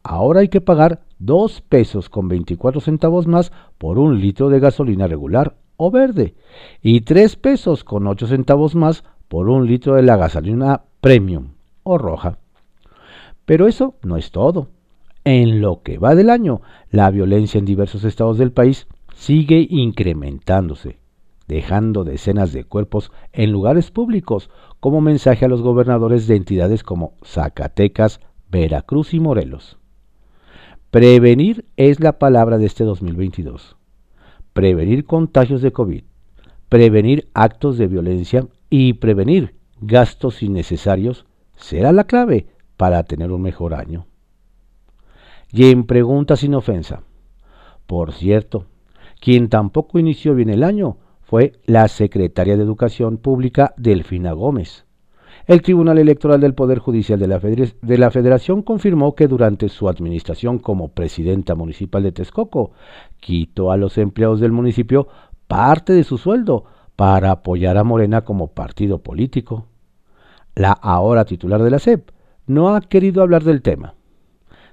ahora 0.03 0.41
hay 0.41 0.50
que 0.50 0.61
pagar 0.61 1.01
2 1.19 1.61
pesos 1.61 2.09
con 2.09 2.27
24 2.27 2.81
centavos 2.81 3.25
más 3.27 3.51
por 3.77 3.97
un 3.97 4.19
litro 4.19 4.50
de 4.50 4.59
gasolina 4.59 5.07
regular 5.07 5.55
o 5.83 5.89
verde 5.89 6.35
y 6.83 7.01
3 7.01 7.35
pesos 7.38 7.83
con 7.83 8.05
8 8.05 8.27
centavos 8.27 8.75
más 8.75 9.03
por 9.27 9.50
un 9.50 9.65
litro 9.65 9.95
de 9.95 10.03
la 10.03 10.15
gasolina 10.15 10.83
premium 11.01 11.53
o 11.81 11.97
roja. 11.97 12.38
Pero 13.45 13.67
eso 13.67 13.95
no 14.03 14.15
es 14.17 14.29
todo. 14.29 14.67
En 15.23 15.59
lo 15.59 15.81
que 15.81 15.97
va 15.97 16.13
del 16.13 16.29
año, 16.29 16.61
la 16.91 17.09
violencia 17.09 17.57
en 17.57 17.65
diversos 17.65 18.03
estados 18.03 18.38
del 18.38 18.51
país 18.51 18.88
sigue 19.15 19.65
incrementándose 19.69 21.01
dejando 21.47 22.05
decenas 22.05 22.53
de 22.53 22.63
cuerpos 22.63 23.11
en 23.33 23.51
lugares 23.51 23.91
públicos 23.91 24.50
como 24.79 25.01
mensaje 25.01 25.43
a 25.43 25.50
los 25.50 25.61
gobernadores 25.61 26.25
de 26.27 26.38
entidades 26.38 26.81
como 26.81 27.15
Zacatecas, 27.25 28.21
Veracruz 28.50 29.13
y 29.13 29.19
Morelos. 29.19 29.77
Prevenir 30.91 31.65
es 31.75 32.00
la 32.00 32.19
palabra 32.19 32.57
de 32.57 32.67
este 32.67 32.85
2022. 32.85 33.75
Prevenir 34.53 35.05
contagios 35.05 35.62
de 35.62 35.72
COVID, 35.72 36.03
prevenir 36.67 37.29
actos 37.34 37.77
de 37.77 37.88
violencia 37.88 38.48
y 38.70 38.93
prevenir 38.93 39.55
gastos 39.79 40.43
innecesarios 40.43 41.25
será 41.55 41.91
la 41.91 42.05
clave 42.05 42.48
para 42.77 43.03
tener 43.03 43.31
un 43.31 43.41
mejor 43.41 43.74
año. 43.74 44.08
Y 45.51 45.72
en 45.72 45.86
pregunta 45.86 46.36
sin 46.36 46.55
ofensa. 46.55 47.03
Por 47.88 48.13
cierto, 48.13 48.65
quien 49.20 49.50
tampoco 49.50 50.00
inició 50.00 50.34
bien 50.34 50.50
el 50.50 50.63
año 50.63 50.98
fue 51.22 51.53
la 51.65 51.88
secretaria 51.88 52.58
de 52.58 52.63
Educación 52.63 53.17
Pública 53.17 53.74
Delfina 53.77 54.34
Gómez. 54.34 54.86
El 55.51 55.62
Tribunal 55.62 55.98
Electoral 55.98 56.39
del 56.39 56.53
Poder 56.53 56.79
Judicial 56.79 57.20
de 57.20 57.27
la, 57.27 57.38
de 57.38 57.98
la, 57.98 58.10
Federación 58.10 58.62
confirmó 58.62 59.15
que 59.15 59.27
durante 59.27 59.67
su 59.67 59.89
administración 59.89 60.60
como 60.60 60.93
presidenta 60.93 61.55
municipal 61.55 62.03
de 62.03 62.13
Texcoco, 62.13 62.72
quitó 63.20 63.74
a 63.74 63.75
los 63.75 63.98
empleados 63.98 64.39
del 64.39 64.53
municipio 64.53 65.10
parte 65.50 65.91
de 65.91 66.05
su 66.05 66.17
sueldo 66.17 66.63
para 66.96 67.31
apoyar 67.31 67.77
a 67.77 67.84
Morena 67.84 68.22
como 68.22 68.53
partido 68.53 69.00
político. 69.00 69.65
La 70.55 70.72
ahora 70.72 71.25
titular 71.25 71.62
de 71.62 71.72
la 71.72 71.79
SEP 71.79 72.12
no 72.48 72.74
ha 72.74 72.79
querido 72.79 73.22
hablar 73.22 73.43
del 73.43 73.62
tema. 73.62 73.96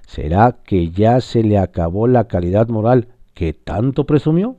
¿Será 0.07 0.59
que 0.63 0.91
ya 0.91 1.19
se 1.19 1.43
le 1.43 1.57
acabó 1.57 2.07
la 2.07 2.29
calidad 2.29 2.69
moral 2.69 3.09
que 3.33 3.51
tanto 3.51 4.05
presumió? 4.05 4.55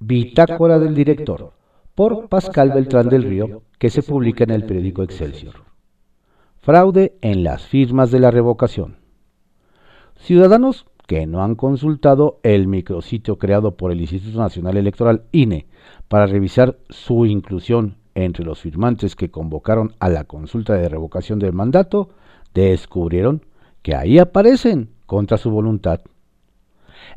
Bitácora 0.00 0.80
del 0.80 0.96
director, 0.96 1.52
por 2.02 2.28
Pascal 2.28 2.72
Beltrán 2.72 3.08
del 3.08 3.22
Río, 3.22 3.62
que 3.78 3.88
se 3.88 4.02
publica 4.02 4.42
en 4.42 4.50
el 4.50 4.64
periódico 4.64 5.04
Excelsior. 5.04 5.54
Fraude 6.58 7.14
en 7.20 7.44
las 7.44 7.62
firmas 7.62 8.10
de 8.10 8.18
la 8.18 8.32
revocación. 8.32 8.96
Ciudadanos 10.16 10.84
que 11.06 11.28
no 11.28 11.44
han 11.44 11.54
consultado 11.54 12.40
el 12.42 12.66
micrositio 12.66 13.38
creado 13.38 13.76
por 13.76 13.92
el 13.92 14.00
Instituto 14.00 14.40
Nacional 14.40 14.78
Electoral 14.78 15.26
INE 15.30 15.68
para 16.08 16.26
revisar 16.26 16.76
su 16.88 17.24
inclusión 17.24 17.98
entre 18.16 18.44
los 18.44 18.60
firmantes 18.60 19.14
que 19.14 19.30
convocaron 19.30 19.94
a 20.00 20.08
la 20.08 20.24
consulta 20.24 20.74
de 20.74 20.88
revocación 20.88 21.38
del 21.38 21.52
mandato, 21.52 22.08
descubrieron 22.52 23.46
que 23.82 23.94
ahí 23.94 24.18
aparecen 24.18 24.90
contra 25.06 25.38
su 25.38 25.52
voluntad. 25.52 26.00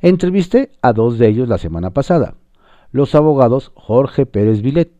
Entrevisté 0.02 0.74
a 0.84 0.94
dos 0.94 1.18
de 1.18 1.28
ellos 1.28 1.50
la 1.50 1.58
semana 1.58 1.90
pasada 1.90 2.36
los 2.92 3.16
abogados 3.16 3.72
Jorge 3.76 4.26
Pérez 4.26 4.62
Vilet, 4.62 4.92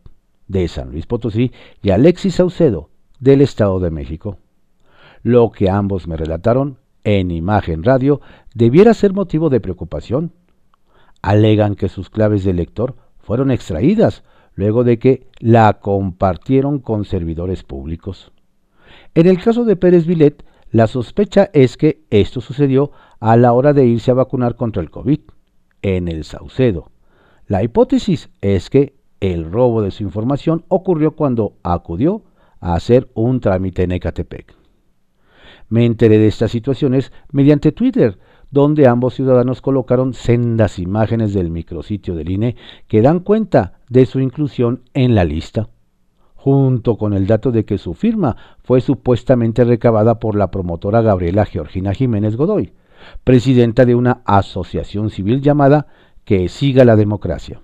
de 0.48 0.68
San 0.68 0.90
Luis 0.90 1.06
Potosí, 1.06 1.52
y 1.82 1.90
Alexis 1.90 2.36
Saucedo, 2.36 2.90
del 3.18 3.40
Estado 3.40 3.80
de 3.80 3.90
México. 3.90 4.38
Lo 5.22 5.50
que 5.50 5.70
ambos 5.70 6.06
me 6.06 6.16
relataron 6.16 6.78
en 7.04 7.30
imagen 7.30 7.82
radio 7.82 8.20
debiera 8.54 8.94
ser 8.94 9.12
motivo 9.12 9.48
de 9.48 9.60
preocupación. 9.60 10.32
Alegan 11.22 11.74
que 11.74 11.88
sus 11.88 12.10
claves 12.10 12.44
de 12.44 12.52
lector 12.52 12.96
fueron 13.18 13.50
extraídas 13.50 14.22
luego 14.54 14.84
de 14.84 14.98
que 14.98 15.26
la 15.38 15.74
compartieron 15.74 16.78
con 16.80 17.04
servidores 17.04 17.62
públicos. 17.62 18.32
En 19.14 19.26
el 19.26 19.42
caso 19.42 19.64
de 19.64 19.76
Pérez 19.76 20.06
Vilet, 20.06 20.44
la 20.70 20.86
sospecha 20.86 21.50
es 21.52 21.76
que 21.76 22.04
esto 22.10 22.40
sucedió 22.40 22.90
a 23.20 23.36
la 23.36 23.52
hora 23.52 23.72
de 23.72 23.86
irse 23.86 24.10
a 24.10 24.14
vacunar 24.14 24.56
contra 24.56 24.82
el 24.82 24.90
COVID, 24.90 25.20
en 25.82 26.08
el 26.08 26.24
Saucedo, 26.24 26.90
la 27.46 27.62
hipótesis 27.62 28.28
es 28.40 28.70
que 28.70 28.94
el 29.20 29.50
robo 29.50 29.82
de 29.82 29.90
su 29.90 30.02
información 30.02 30.64
ocurrió 30.68 31.12
cuando 31.12 31.54
acudió 31.62 32.22
a 32.60 32.74
hacer 32.74 33.08
un 33.14 33.40
trámite 33.40 33.84
en 33.84 33.92
Ecatepec. 33.92 34.54
Me 35.68 35.84
enteré 35.84 36.18
de 36.18 36.28
estas 36.28 36.50
situaciones 36.50 37.12
mediante 37.32 37.72
Twitter, 37.72 38.18
donde 38.50 38.86
ambos 38.86 39.14
ciudadanos 39.14 39.60
colocaron 39.60 40.14
sendas 40.14 40.78
imágenes 40.78 41.34
del 41.34 41.50
micrositio 41.50 42.14
del 42.14 42.30
INE 42.30 42.56
que 42.86 43.02
dan 43.02 43.20
cuenta 43.20 43.80
de 43.88 44.06
su 44.06 44.20
inclusión 44.20 44.82
en 44.94 45.14
la 45.14 45.24
lista, 45.24 45.68
junto 46.34 46.96
con 46.96 47.12
el 47.12 47.26
dato 47.26 47.50
de 47.50 47.64
que 47.64 47.78
su 47.78 47.94
firma 47.94 48.36
fue 48.62 48.80
supuestamente 48.80 49.64
recabada 49.64 50.20
por 50.20 50.36
la 50.36 50.50
promotora 50.50 51.00
Gabriela 51.00 51.44
Georgina 51.44 51.92
Jiménez 51.92 52.36
Godoy, 52.36 52.72
presidenta 53.24 53.84
de 53.84 53.94
una 53.94 54.22
asociación 54.24 55.10
civil 55.10 55.40
llamada 55.40 55.86
que 56.26 56.48
siga 56.48 56.84
la 56.84 56.96
democracia. 56.96 57.62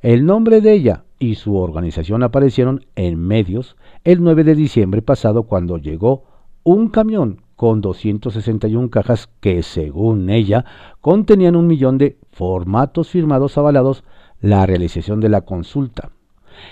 El 0.00 0.26
nombre 0.26 0.60
de 0.60 0.72
ella 0.72 1.04
y 1.20 1.36
su 1.36 1.56
organización 1.56 2.24
aparecieron 2.24 2.86
en 2.96 3.20
medios 3.20 3.76
el 4.02 4.24
9 4.24 4.42
de 4.42 4.56
diciembre 4.56 5.02
pasado 5.02 5.44
cuando 5.44 5.76
llegó 5.76 6.24
un 6.64 6.88
camión 6.88 7.42
con 7.54 7.82
261 7.82 8.90
cajas 8.90 9.28
que, 9.40 9.62
según 9.62 10.30
ella, 10.30 10.64
contenían 11.00 11.54
un 11.54 11.66
millón 11.66 11.98
de 11.98 12.18
formatos 12.32 13.10
firmados 13.10 13.58
avalados 13.58 14.02
la 14.40 14.66
realización 14.66 15.20
de 15.20 15.28
la 15.28 15.42
consulta. 15.42 16.10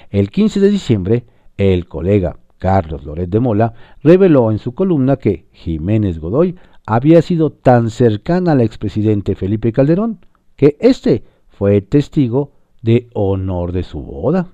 El 0.08 0.30
15 0.30 0.60
de 0.60 0.70
diciembre, 0.70 1.24
el 1.58 1.86
colega 1.86 2.38
Carlos 2.56 3.04
Loret 3.04 3.28
de 3.28 3.38
Mola 3.38 3.74
reveló 4.02 4.50
en 4.50 4.58
su 4.58 4.72
columna 4.72 5.16
que 5.16 5.46
Jiménez 5.52 6.18
Godoy 6.18 6.56
había 6.86 7.20
sido 7.20 7.50
tan 7.50 7.90
cercana 7.90 8.52
al 8.52 8.62
expresidente 8.62 9.34
Felipe 9.34 9.72
Calderón 9.72 10.20
que 10.60 10.76
éste 10.78 11.24
fue 11.48 11.80
testigo 11.80 12.52
de 12.82 13.08
honor 13.14 13.72
de 13.72 13.82
su 13.82 14.02
boda. 14.02 14.48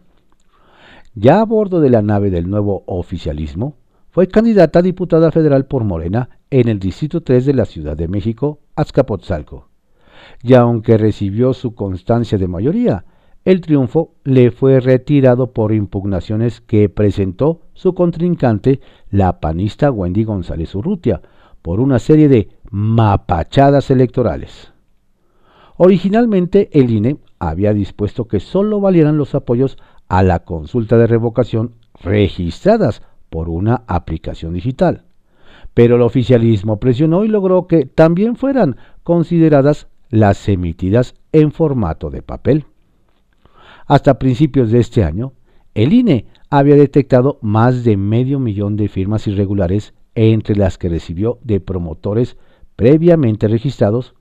Ya 1.17 1.41
a 1.41 1.45
bordo 1.45 1.81
de 1.81 1.91
la 1.91 2.01
nave 2.01 2.31
del 2.31 2.49
nuevo 2.49 2.85
oficialismo, 2.87 3.75
fue 4.11 4.29
candidata 4.29 4.79
a 4.79 4.83
diputada 4.83 5.33
federal 5.33 5.67
por 5.67 5.83
Morena 5.83 6.39
en 6.49 6.69
el 6.69 6.79
Distrito 6.79 7.25
3 7.25 7.47
de 7.47 7.55
la 7.55 7.65
Ciudad 7.65 7.97
de 7.97 8.07
México, 8.07 8.61
Azcapotzalco. 8.77 9.69
Y 10.45 10.55
aunque 10.55 10.97
recibió 10.97 11.53
su 11.53 11.75
constancia 11.75 12.39
de 12.39 12.47
mayoría, 12.47 13.05
el 13.45 13.61
triunfo 13.61 14.15
le 14.23 14.53
fue 14.53 14.79
retirado 14.79 15.53
por 15.53 15.73
impugnaciones 15.73 16.61
que 16.61 16.89
presentó 16.89 17.63
su 17.75 17.97
contrincante, 17.97 18.79
la 19.11 19.41
panista 19.41 19.91
Wendy 19.91 20.23
González 20.23 20.73
Urrutia, 20.77 21.21
por 21.63 21.81
una 21.81 21.99
serie 21.99 22.29
de 22.29 22.51
mapachadas 22.71 23.91
electorales. 23.91 24.73
Originalmente 25.79 26.71
el 26.73 26.91
INE 26.91 27.19
había 27.39 27.75
dispuesto 27.75 28.27
que 28.27 28.41
sólo 28.41 28.81
valieran 28.81 29.19
los 29.19 29.35
apoyos 29.35 29.77
a 30.09 30.23
la 30.23 30.41
consulta 30.41 30.97
de 30.97 31.07
revocación 31.07 31.75
registradas 32.03 33.03
por 33.29 33.49
una 33.49 33.83
aplicación 33.87 34.55
digital. 34.55 35.05
Pero 35.75 35.97
el 35.97 36.03
oficialismo 36.03 36.79
presionó 36.79 37.25
y 37.25 37.29
logró 37.29 37.67
que 37.67 37.85
también 37.85 38.37
fueran 38.37 38.77
consideradas 39.03 39.89
las 40.09 40.49
emitidas 40.49 41.15
en 41.33 41.53
formato 41.53 42.09
de 42.09 42.23
papel. 42.23 42.65
Hasta 43.87 44.19
principios 44.19 44.71
de 44.71 44.81
este 44.81 45.05
año, 45.05 45.35
el 45.75 45.93
INE 45.93 46.27
había 46.49 46.77
detectado 46.77 47.39
más 47.43 47.85
de 47.85 47.97
medio 47.97 48.39
millón 48.39 48.77
de 48.77 48.89
firmas 48.89 49.27
irregulares 49.27 49.93
entre 50.15 50.57
las 50.57 50.79
que 50.79 50.89
recibió 50.89 51.39
de 51.43 51.61
promotores 51.61 52.39
previamente 52.77 53.49
registrados 53.49 54.15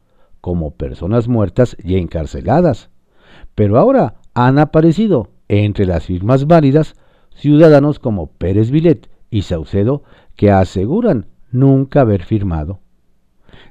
como 0.46 0.70
personas 0.70 1.28
muertas 1.28 1.76
y 1.84 1.96
encarceladas. 1.96 2.92
Pero 3.56 3.80
ahora 3.80 4.18
han 4.36 4.60
aparecido 4.60 5.32
entre 5.48 5.88
las 5.88 6.06
firmas 6.06 6.46
válidas 6.46 6.94
ciudadanos 7.34 7.98
como 7.98 8.28
Pérez 8.28 8.70
Vilet 8.70 9.10
y 9.32 9.42
Saucedo 9.42 10.04
que 10.36 10.52
aseguran 10.52 11.26
nunca 11.50 12.02
haber 12.02 12.22
firmado. 12.22 12.80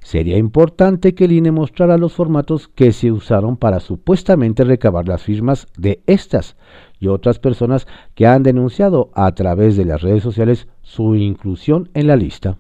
Sería 0.03 0.37
importante 0.37 1.15
que 1.15 1.27
el 1.27 1.33
INE 1.33 1.53
mostrara 1.53 1.97
los 1.97 2.13
formatos 2.13 2.67
que 2.67 2.91
se 2.91 3.13
usaron 3.13 3.57
para 3.57 3.79
supuestamente 3.79 4.65
recabar 4.65 5.07
las 5.07 5.23
firmas 5.23 5.69
de 5.79 6.03
estas 6.09 6.57
y 6.99 7.07
otras 7.07 7.39
personas 7.39 7.87
que 8.17 8.27
han 8.27 8.43
denunciado 8.43 9.13
a 9.15 9.33
través 9.37 9.77
de 9.77 9.85
las 9.85 10.03
redes 10.03 10.25
sociales 10.25 10.67
su 10.83 11.15
inclusión 11.15 11.89
en 11.95 12.09
la 12.09 12.17
lista. 12.17 12.59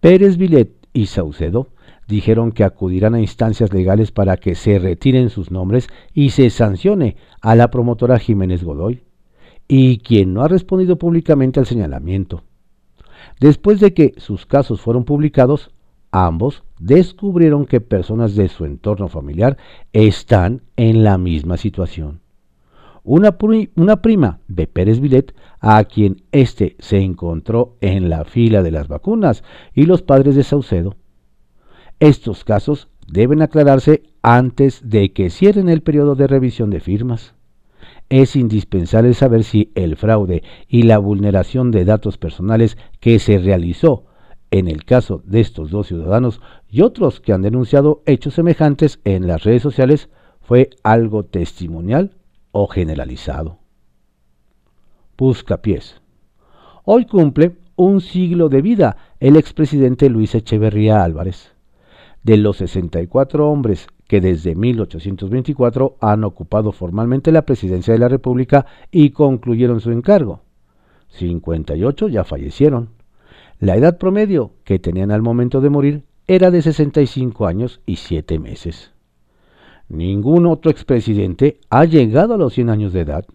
Pérez 0.00 0.38
Vilet 0.38 0.72
y 0.94 1.04
Saucedo 1.04 1.68
dijeron 2.08 2.52
que 2.52 2.64
acudirán 2.64 3.14
a 3.14 3.20
instancias 3.20 3.72
legales 3.72 4.12
para 4.12 4.36
que 4.36 4.54
se 4.54 4.78
retiren 4.78 5.30
sus 5.30 5.50
nombres 5.50 5.88
y 6.12 6.30
se 6.30 6.50
sancione 6.50 7.16
a 7.40 7.54
la 7.54 7.70
promotora 7.70 8.18
Jiménez 8.18 8.62
Godoy, 8.62 9.02
y 9.68 9.98
quien 9.98 10.34
no 10.34 10.42
ha 10.42 10.48
respondido 10.48 10.96
públicamente 10.96 11.60
al 11.60 11.66
señalamiento. 11.66 12.42
Después 13.40 13.80
de 13.80 13.94
que 13.94 14.14
sus 14.18 14.46
casos 14.46 14.80
fueron 14.80 15.04
publicados, 15.04 15.70
ambos 16.10 16.62
descubrieron 16.78 17.66
que 17.66 17.80
personas 17.80 18.36
de 18.36 18.48
su 18.48 18.64
entorno 18.64 19.08
familiar 19.08 19.56
están 19.92 20.62
en 20.76 21.02
la 21.02 21.18
misma 21.18 21.56
situación. 21.56 22.20
Una, 23.06 23.36
prima 23.36 24.38
de 24.48 24.66
Pérez 24.66 24.98
Vilet, 24.98 25.34
a 25.60 25.84
quien 25.84 26.22
éste 26.32 26.74
se 26.78 26.98
encontró 27.00 27.76
en 27.82 28.08
la 28.08 28.24
fila 28.24 28.62
de 28.62 28.70
las 28.70 28.88
vacunas, 28.88 29.44
y 29.74 29.84
los 29.84 30.00
padres 30.00 30.36
de 30.36 30.42
Saucedo. 30.42 30.96
Estos 32.00 32.44
casos 32.44 32.88
deben 33.06 33.42
aclararse 33.42 34.02
antes 34.22 34.88
de 34.88 35.12
que 35.12 35.30
cierren 35.30 35.68
el 35.68 35.82
periodo 35.82 36.14
de 36.14 36.26
revisión 36.26 36.70
de 36.70 36.80
firmas 36.80 37.34
es 38.08 38.36
indispensable 38.36 39.14
saber 39.14 39.44
si 39.44 39.72
el 39.74 39.96
fraude 39.96 40.42
y 40.68 40.82
la 40.82 40.98
vulneración 40.98 41.70
de 41.70 41.84
datos 41.84 42.18
personales 42.18 42.76
que 43.00 43.18
se 43.18 43.38
realizó 43.38 44.04
en 44.50 44.68
el 44.68 44.84
caso 44.84 45.22
de 45.24 45.40
estos 45.40 45.70
dos 45.70 45.88
ciudadanos 45.88 46.40
y 46.70 46.82
otros 46.82 47.20
que 47.20 47.32
han 47.32 47.42
denunciado 47.42 48.02
hechos 48.06 48.34
semejantes 48.34 49.00
en 49.04 49.26
las 49.26 49.42
redes 49.42 49.62
sociales 49.62 50.10
fue 50.40 50.70
algo 50.82 51.24
testimonial 51.24 52.14
o 52.52 52.68
generalizado. 52.68 53.58
Buscapiés. 55.16 56.00
Hoy 56.84 57.06
cumple 57.06 57.56
un 57.76 58.00
siglo 58.00 58.48
de 58.48 58.62
vida 58.62 58.96
el 59.18 59.36
expresidente 59.36 60.08
Luis 60.10 60.34
Echeverría 60.34 61.02
Álvarez. 61.02 61.53
De 62.24 62.38
los 62.38 62.56
64 62.56 63.48
hombres 63.48 63.86
que 64.08 64.20
desde 64.20 64.54
1824 64.54 65.96
han 66.00 66.24
ocupado 66.24 66.72
formalmente 66.72 67.30
la 67.32 67.42
presidencia 67.42 67.92
de 67.92 68.00
la 68.00 68.08
República 68.08 68.66
y 68.90 69.10
concluyeron 69.10 69.80
su 69.80 69.92
encargo. 69.92 70.40
58 71.10 72.08
ya 72.08 72.24
fallecieron. 72.24 72.88
La 73.60 73.76
edad 73.76 73.98
promedio 73.98 74.52
que 74.64 74.78
tenían 74.78 75.10
al 75.10 75.22
momento 75.22 75.60
de 75.60 75.70
morir 75.70 76.02
era 76.26 76.50
de 76.50 76.62
65 76.62 77.46
años 77.46 77.80
y 77.86 77.96
7 77.96 78.38
meses. 78.38 78.92
Ningún 79.88 80.46
otro 80.46 80.70
expresidente 80.70 81.60
ha 81.68 81.84
llegado 81.84 82.34
a 82.34 82.38
los 82.38 82.54
100 82.54 82.70
años 82.70 82.92
de 82.94 83.00
edad. 83.00 83.26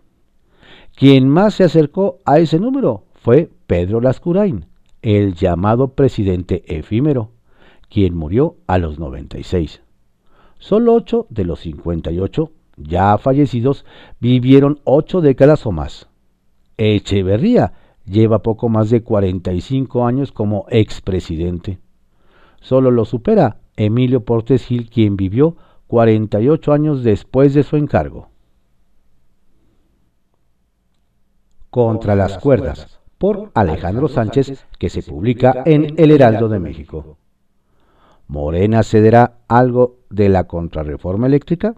Quien 0.95 1.30
más 1.30 1.54
se 1.54 1.63
acercó 1.63 2.17
a 2.25 2.39
ese 2.39 2.60
número 2.60 3.04
fue 3.13 3.49
Pedro 3.67 4.02
Lascurain, 4.02 4.65
el 5.04 5.36
llamado 5.36 5.89
presidente 5.89 6.63
efímero, 6.67 7.30
quien 7.89 8.15
murió 8.15 8.56
a 8.67 8.78
los 8.78 8.99
96. 8.99 9.82
Solo 10.58 10.93
8 10.93 11.28
de 11.30 11.45
los 11.45 11.62
58 11.62 12.52
ya 12.78 13.17
fallecidos 13.17 13.86
vivieron 14.19 14.80
ocho 14.84 15.21
décadas 15.21 15.65
o 15.65 15.71
más. 15.71 16.08
Echeverría 16.78 17.73
lleva 18.06 18.39
poco 18.41 18.69
más 18.69 18.89
de 18.89 19.04
45 19.04 20.06
años 20.06 20.32
como 20.32 20.65
expresidente. 20.69 21.80
Solo 22.62 22.91
lo 22.91 23.06
supera 23.06 23.58
Emilio 23.75 24.23
Portes 24.23 24.65
Gil, 24.65 24.89
quien 24.89 25.15
vivió 25.15 25.56
48 25.88 26.73
años 26.73 27.04
después 27.04 27.54
de 27.54 27.63
su 27.63 27.78
encargo. 27.78 28.30
Contra 31.69 32.15
las 32.15 32.39
cuerdas, 32.39 32.99
por 33.17 33.52
Alejandro 33.54 34.08
Sánchez, 34.08 34.65
que 34.80 34.89
se 34.89 35.04
publica 35.04 35.63
en 35.65 35.93
El 35.97 36.12
Heraldo 36.12 36.49
de 36.49 36.60
México. 36.60 37.18
¿Morena 38.29 38.83
cederá 38.83 39.39
algo 39.47 39.97
de 40.11 40.29
la 40.29 40.43
contrarreforma 40.43 41.25
eléctrica? 41.25 41.73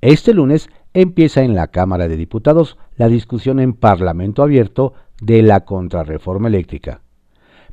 Este 0.00 0.32
lunes 0.32 0.70
empieza 0.94 1.42
en 1.42 1.54
la 1.54 1.66
Cámara 1.66 2.08
de 2.08 2.16
Diputados 2.16 2.78
la 2.96 3.08
discusión 3.08 3.60
en 3.60 3.74
Parlamento 3.74 4.42
abierto 4.42 4.94
de 5.20 5.42
la 5.42 5.66
contrarreforma 5.66 6.48
eléctrica. 6.48 7.02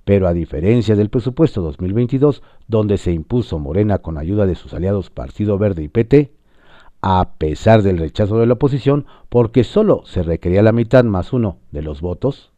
Pero 0.04 0.28
a 0.28 0.34
diferencia 0.34 0.98
del 0.98 1.10
presupuesto 1.10 1.62
2022, 1.62 2.44
donde 2.68 2.98
se 2.98 3.14
impuso 3.14 3.58
Morena 3.58 4.00
con 4.00 4.18
ayuda 4.18 4.46
de 4.46 4.56
sus 4.56 4.74
aliados 4.74 5.10
Partido 5.10 5.58
Verde 5.58 5.84
y 5.84 5.88
PT, 5.88 6.34
a 7.02 7.36
pesar 7.38 7.84
del 7.84 8.00
rechazo 8.00 8.38
de 8.38 8.48
la 8.48 8.56
oposición, 8.56 9.06
porque 9.30 9.64
solo 9.64 10.02
se 10.06 10.24
requería 10.24 10.62
la 10.62 10.74
mitad 10.74 11.06
más 11.06 11.32
uno 11.32 11.60
de 11.72 11.84
los 11.84 12.02
votos, 12.02 12.52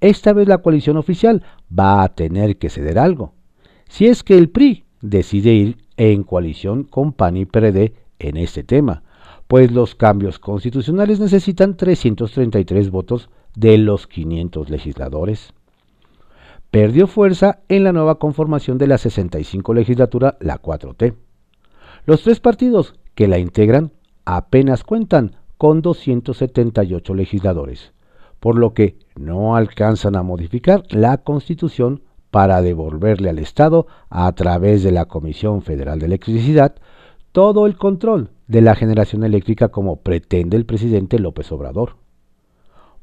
esta 0.00 0.32
vez 0.32 0.48
la 0.48 0.62
coalición 0.62 0.96
oficial 0.96 1.42
va 1.70 2.02
a 2.02 2.14
tener 2.14 2.56
que 2.56 2.70
ceder 2.70 2.98
algo 2.98 3.34
si 3.88 4.06
es 4.06 4.22
que 4.22 4.36
el 4.36 4.50
PRI 4.50 4.84
decide 5.00 5.52
ir 5.52 5.76
en 5.96 6.22
coalición 6.22 6.84
con 6.84 7.12
PAN 7.12 7.36
y 7.36 7.44
PRD 7.44 7.94
en 8.18 8.36
este 8.36 8.64
tema, 8.64 9.02
pues 9.46 9.70
los 9.70 9.94
cambios 9.94 10.38
constitucionales 10.38 11.20
necesitan 11.20 11.76
333 11.76 12.90
votos 12.90 13.28
de 13.54 13.78
los 13.78 14.06
500 14.06 14.70
legisladores. 14.70 15.52
Perdió 16.70 17.06
fuerza 17.06 17.60
en 17.68 17.84
la 17.84 17.92
nueva 17.92 18.18
conformación 18.18 18.78
de 18.78 18.88
la 18.88 18.98
65 18.98 19.74
legislatura, 19.74 20.36
la 20.40 20.60
4T. 20.60 21.14
Los 22.06 22.22
tres 22.22 22.40
partidos 22.40 22.94
que 23.14 23.28
la 23.28 23.38
integran 23.38 23.92
apenas 24.24 24.82
cuentan 24.82 25.36
con 25.56 25.82
278 25.82 27.14
legisladores, 27.14 27.92
por 28.40 28.56
lo 28.58 28.74
que 28.74 28.98
no 29.14 29.54
alcanzan 29.56 30.16
a 30.16 30.22
modificar 30.22 30.82
la 30.90 31.18
constitución 31.18 32.02
para 32.34 32.62
devolverle 32.62 33.30
al 33.30 33.38
Estado, 33.38 33.86
a 34.10 34.32
través 34.32 34.82
de 34.82 34.90
la 34.90 35.04
Comisión 35.04 35.62
Federal 35.62 36.00
de 36.00 36.06
Electricidad, 36.06 36.74
todo 37.30 37.64
el 37.64 37.76
control 37.76 38.30
de 38.48 38.60
la 38.60 38.74
generación 38.74 39.22
eléctrica 39.22 39.68
como 39.68 40.00
pretende 40.00 40.56
el 40.56 40.66
presidente 40.66 41.20
López 41.20 41.52
Obrador. 41.52 41.94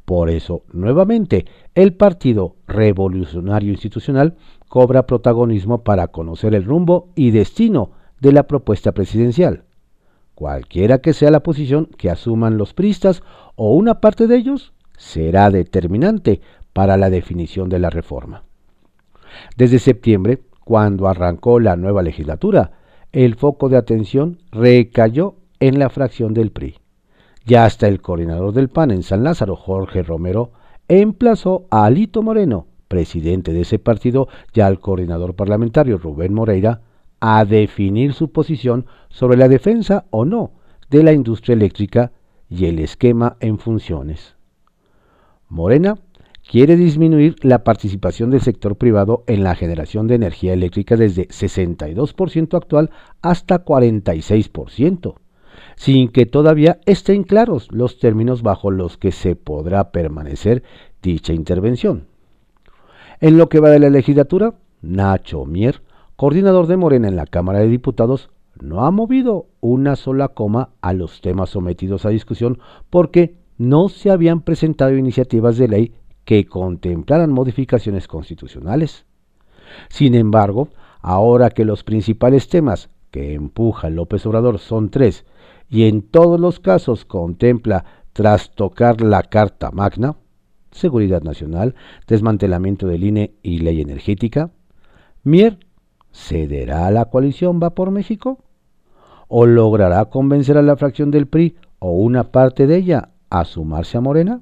Por 0.03 0.29
eso, 0.29 0.63
nuevamente, 0.73 1.45
el 1.75 1.93
Partido 1.93 2.57
Revolucionario 2.67 3.71
Institucional 3.71 4.35
cobra 4.67 5.07
protagonismo 5.07 5.81
para 5.81 6.09
conocer 6.09 6.53
el 6.53 6.65
rumbo 6.65 7.07
y 7.15 7.31
destino 7.31 7.91
de 8.19 8.33
la 8.33 8.47
propuesta 8.47 8.91
presidencial. 8.91 9.63
Cualquiera 10.35 10.97
que 10.97 11.13
sea 11.13 11.31
la 11.31 11.41
posición 11.41 11.85
que 11.97 12.09
asuman 12.09 12.57
los 12.57 12.73
pristas 12.73 13.23
o 13.55 13.75
una 13.75 14.01
parte 14.01 14.27
de 14.27 14.35
ellos, 14.35 14.73
será 14.97 15.49
determinante 15.51 16.41
para 16.73 16.97
la 16.97 17.09
definición 17.09 17.69
de 17.69 17.79
la 17.79 17.89
reforma. 17.89 18.43
Desde 19.57 19.79
septiembre, 19.79 20.41
cuando 20.63 21.07
arrancó 21.07 21.59
la 21.59 21.75
nueva 21.75 22.01
legislatura, 22.01 22.71
el 23.11 23.35
foco 23.35 23.69
de 23.69 23.77
atención 23.77 24.39
recayó 24.51 25.35
en 25.59 25.79
la 25.79 25.89
fracción 25.89 26.33
del 26.33 26.51
PRI. 26.51 26.75
Ya 27.45 27.65
hasta 27.65 27.87
el 27.87 28.01
coordinador 28.01 28.53
del 28.53 28.69
PAN 28.69 28.91
en 28.91 29.03
San 29.03 29.23
Lázaro, 29.23 29.55
Jorge 29.55 30.03
Romero, 30.03 30.51
emplazó 30.87 31.65
a 31.69 31.85
Alito 31.85 32.21
Moreno, 32.21 32.67
presidente 32.87 33.53
de 33.53 33.61
ese 33.61 33.79
partido, 33.79 34.27
y 34.53 34.61
al 34.61 34.79
coordinador 34.79 35.35
parlamentario 35.35 35.97
Rubén 35.97 36.33
Moreira, 36.33 36.81
a 37.19 37.45
definir 37.45 38.13
su 38.13 38.31
posición 38.31 38.85
sobre 39.09 39.37
la 39.37 39.47
defensa 39.47 40.05
o 40.09 40.25
no 40.25 40.51
de 40.89 41.03
la 41.03 41.13
industria 41.13 41.53
eléctrica 41.53 42.11
y 42.49 42.65
el 42.65 42.79
esquema 42.79 43.37
en 43.39 43.59
funciones. 43.59 44.35
Morena 45.47 45.97
quiere 46.49 46.75
disminuir 46.75 47.35
la 47.41 47.63
participación 47.63 48.29
del 48.29 48.41
sector 48.41 48.75
privado 48.75 49.23
en 49.27 49.43
la 49.43 49.55
generación 49.55 50.07
de 50.07 50.15
energía 50.15 50.53
eléctrica 50.53 50.97
desde 50.97 51.27
62% 51.27 52.55
actual 52.55 52.91
hasta 53.21 53.63
46%, 53.63 55.15
sin 55.75 56.09
que 56.09 56.25
todavía 56.25 56.79
estén 56.85 57.23
claros 57.23 57.67
los 57.71 57.99
términos 57.99 58.41
bajo 58.41 58.71
los 58.71 58.97
que 58.97 59.11
se 59.11 59.35
podrá 59.35 59.91
permanecer 59.91 60.63
dicha 61.01 61.33
intervención. 61.33 62.07
En 63.19 63.37
lo 63.37 63.49
que 63.49 63.59
va 63.59 63.69
de 63.69 63.79
la 63.79 63.89
legislatura, 63.89 64.55
Nacho 64.81 65.45
Mier, 65.45 65.81
coordinador 66.15 66.67
de 66.67 66.77
Morena 66.77 67.07
en 67.07 67.15
la 67.15 67.27
Cámara 67.27 67.59
de 67.59 67.67
Diputados, 67.67 68.29
no 68.59 68.85
ha 68.85 68.91
movido 68.91 69.47
una 69.59 69.95
sola 69.95 70.29
coma 70.29 70.69
a 70.81 70.93
los 70.93 71.21
temas 71.21 71.51
sometidos 71.51 72.05
a 72.05 72.09
discusión 72.09 72.59
porque 72.89 73.35
no 73.57 73.89
se 73.89 74.09
habían 74.09 74.41
presentado 74.41 74.95
iniciativas 74.95 75.57
de 75.57 75.67
ley 75.67 75.93
que 76.25 76.45
contemplaran 76.45 77.31
modificaciones 77.31 78.07
constitucionales. 78.07 79.05
Sin 79.89 80.15
embargo, 80.15 80.69
ahora 81.01 81.49
que 81.49 81.65
los 81.65 81.83
principales 81.83 82.49
temas 82.49 82.89
que 83.09 83.33
empuja 83.33 83.89
López 83.89 84.25
Obrador 84.25 84.59
son 84.59 84.89
tres 84.89 85.25
y 85.69 85.87
en 85.87 86.01
todos 86.01 86.39
los 86.39 86.59
casos 86.59 87.05
contempla 87.05 87.85
trastocar 88.13 89.01
la 89.01 89.23
Carta 89.23 89.71
Magna, 89.71 90.15
seguridad 90.71 91.21
nacional, 91.21 91.75
desmantelamiento 92.07 92.87
del 92.87 93.03
INE 93.03 93.33
y 93.41 93.59
ley 93.59 93.81
energética, 93.81 94.51
Mier 95.23 95.59
cederá 96.11 96.87
a 96.87 96.91
la 96.91 97.05
coalición 97.05 97.59
Va 97.61 97.71
por 97.71 97.91
México 97.91 98.39
o 99.27 99.45
logrará 99.45 100.05
convencer 100.05 100.57
a 100.57 100.61
la 100.61 100.75
fracción 100.75 101.11
del 101.11 101.27
PRI 101.27 101.55
o 101.79 101.91
una 101.91 102.31
parte 102.31 102.67
de 102.67 102.77
ella 102.77 103.09
a 103.29 103.45
sumarse 103.45 103.97
a 103.97 104.01
Morena? 104.01 104.41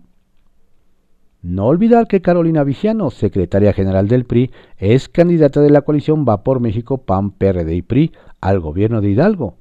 No 1.41 1.67
olvidar 1.67 2.07
que 2.07 2.21
Carolina 2.21 2.63
Vigiano, 2.63 3.11
secretaria 3.11 3.71
general 3.71 4.07
del 4.07 4.25
PRI, 4.25 4.51
es 4.77 5.07
candidata 5.07 5.61
de 5.61 5.69
la 5.69 5.83
coalición 5.83 6.25
Va 6.27 6.43
por 6.43 6.59
México, 6.59 6.97
PAN, 6.97 7.31
PRD 7.31 7.75
y 7.75 7.81
PRI 7.81 8.11
al 8.41 8.59
gobierno 8.59 8.99
de 8.99 9.11
Hidalgo. 9.11 9.55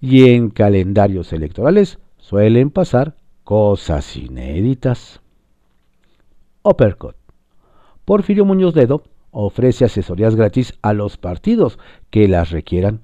Y 0.00 0.28
en 0.28 0.50
calendarios 0.50 1.32
electorales 1.32 1.98
suelen 2.18 2.70
pasar 2.70 3.16
cosas 3.42 4.16
inéditas. 4.16 5.20
Uppercut. 6.62 7.16
Porfirio 8.04 8.44
Muñoz 8.44 8.74
Dedo 8.74 9.02
ofrece 9.30 9.86
asesorías 9.86 10.36
gratis 10.36 10.74
a 10.82 10.92
los 10.92 11.16
partidos 11.16 11.78
que 12.10 12.28
las 12.28 12.50
requieran 12.50 13.00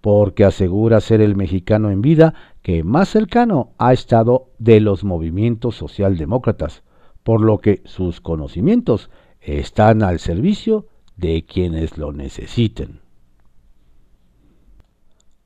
porque 0.00 0.44
asegura 0.44 1.00
ser 1.00 1.20
el 1.20 1.36
mexicano 1.36 1.90
en 1.90 2.02
vida 2.02 2.34
que 2.62 2.82
más 2.82 3.08
cercano 3.08 3.70
ha 3.78 3.92
estado 3.92 4.48
de 4.58 4.80
los 4.80 5.04
movimientos 5.04 5.76
socialdemócratas, 5.76 6.82
por 7.22 7.40
lo 7.40 7.58
que 7.58 7.82
sus 7.84 8.20
conocimientos 8.20 9.10
están 9.40 10.02
al 10.02 10.18
servicio 10.18 10.86
de 11.16 11.44
quienes 11.44 11.98
lo 11.98 12.12
necesiten. 12.12 13.00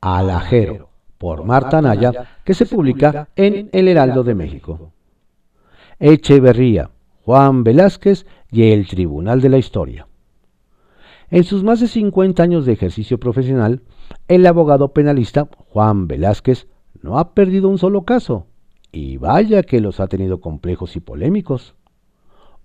Alajero, 0.01 0.89
por 1.17 1.43
Marta 1.43 1.81
Naya, 1.81 2.39
que 2.43 2.53
se 2.53 2.65
publica 2.65 3.29
en 3.35 3.69
El 3.71 3.87
Heraldo 3.87 4.23
de 4.23 4.35
México. 4.35 4.91
Echeverría, 5.99 6.91
Juan 7.23 7.63
Velázquez 7.63 8.25
y 8.51 8.71
el 8.71 8.87
Tribunal 8.87 9.41
de 9.41 9.49
la 9.49 9.57
Historia. 9.57 10.07
En 11.29 11.43
sus 11.43 11.63
más 11.63 11.79
de 11.79 11.87
50 11.87 12.43
años 12.43 12.65
de 12.65 12.73
ejercicio 12.73 13.19
profesional, 13.19 13.81
el 14.27 14.45
abogado 14.45 14.93
penalista 14.93 15.49
Juan 15.69 16.07
Velázquez 16.07 16.67
no 17.01 17.17
ha 17.17 17.33
perdido 17.33 17.67
un 17.67 17.77
solo 17.77 18.03
caso, 18.03 18.47
y 18.95 19.17
vaya 19.17 19.63
que 19.63 19.81
los 19.81 19.99
ha 19.99 20.07
tenido 20.07 20.39
complejos 20.39 20.95
y 20.95 21.01
polémicos. 21.01 21.75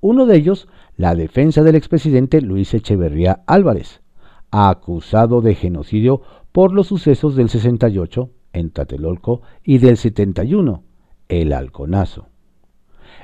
Uno 0.01 0.27
de 0.27 0.37
ellos, 0.37 0.69
la 0.97 1.17
defensa 1.17 1.65
del 1.65 1.75
expresidente 1.75 2.41
Luis 2.41 2.73
Echeverría 2.73 3.43
Álvarez, 3.47 4.01
acusado 4.53 5.41
de 5.41 5.57
genocidio 5.57 6.23
por 6.53 6.73
los 6.73 6.87
sucesos 6.87 7.35
del 7.35 7.49
68 7.49 8.31
en 8.53 8.71
Tatelolco 8.71 9.43
y 9.65 9.79
del 9.79 9.97
71, 9.97 10.85
el 11.29 11.53
Halconazo. 11.53 12.29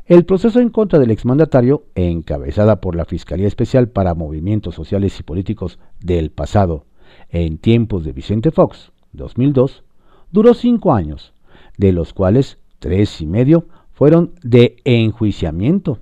El 0.07 0.25
proceso 0.25 0.59
en 0.59 0.71
contra 0.71 0.99
del 0.99 1.13
exmandatario, 1.13 1.85
encabezada 1.95 2.81
por 2.81 2.97
la 2.97 3.05
Fiscalía 3.05 3.47
Especial 3.47 3.89
para 3.89 4.15
Movimientos 4.15 4.75
Sociales 4.75 5.19
y 5.21 5.23
Políticos 5.23 5.79
del 6.01 6.33
pasado, 6.33 6.87
en 7.29 7.59
tiempos 7.59 8.05
de 8.05 8.13
Vicente 8.13 8.51
Fox, 8.51 8.91
2002, 9.13 9.85
duró 10.33 10.55
cinco 10.55 10.93
años, 10.93 11.35
de 11.79 11.93
los 11.93 12.13
cuales 12.13 12.59
tres 12.79 13.21
y 13.21 13.27
medio 13.27 13.67
fueron 13.93 14.33
de 14.43 14.77
enjuiciamiento. 14.85 15.99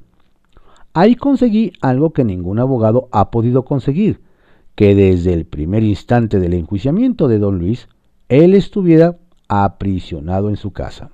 Ahí 0.93 1.17
conseguí 1.17 1.73
algo 1.81 2.13
que 2.13 2.25
ningún 2.25 2.59
abogado 2.59 3.09
ha 3.13 3.31
podido 3.31 3.65
conseguir, 3.65 4.21
que 4.75 4.95
desde 4.95 5.33
el 5.33 5.45
primer 5.45 5.83
instante 5.83 6.41
del 6.41 6.55
enjuiciamiento 6.55 7.29
de 7.29 7.39
don 7.39 7.59
Luis, 7.59 7.89
él 8.29 8.55
estuviera 8.55 9.19
aprisionado 9.49 10.49
en 10.49 10.57
su 10.57 10.73
casa. 10.73 11.11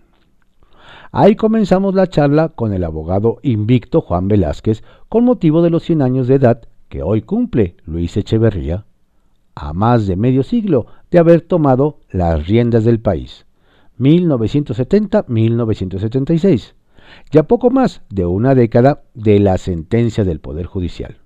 Ahí 1.12 1.34
comenzamos 1.34 1.94
la 1.94 2.06
charla 2.06 2.50
con 2.50 2.72
el 2.72 2.84
abogado 2.84 3.38
invicto 3.42 4.00
Juan 4.00 4.28
Velázquez 4.28 4.84
con 5.08 5.24
motivo 5.24 5.60
de 5.62 5.70
los 5.70 5.82
100 5.82 6.02
años 6.02 6.28
de 6.28 6.36
edad 6.36 6.62
que 6.88 7.02
hoy 7.02 7.22
cumple 7.22 7.76
Luis 7.84 8.16
Echeverría, 8.16 8.84
a 9.54 9.72
más 9.72 10.06
de 10.06 10.16
medio 10.16 10.42
siglo 10.42 10.86
de 11.10 11.18
haber 11.18 11.40
tomado 11.42 11.98
las 12.10 12.46
riendas 12.46 12.84
del 12.84 13.00
país, 13.00 13.46
1970-1976, 14.00 16.74
ya 17.30 17.44
poco 17.44 17.70
más 17.70 18.02
de 18.08 18.26
una 18.26 18.56
década 18.56 19.04
de 19.14 19.38
la 19.38 19.56
sentencia 19.58 20.24
del 20.24 20.40
Poder 20.40 20.66
Judicial. 20.66 21.18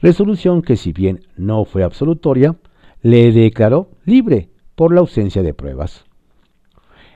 Resolución 0.00 0.62
que 0.62 0.76
si 0.76 0.92
bien 0.92 1.20
no 1.36 1.64
fue 1.64 1.84
absolutoria, 1.84 2.56
le 3.02 3.32
declaró 3.32 3.90
libre 4.04 4.50
por 4.74 4.92
la 4.92 5.00
ausencia 5.00 5.42
de 5.42 5.54
pruebas. 5.54 6.04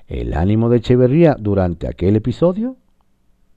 El 0.07 0.35
ánimo 0.35 0.69
de 0.69 0.77
Echeverría 0.79 1.37
durante 1.39 1.89
aquel 1.89 2.17
episodio. 2.17 2.77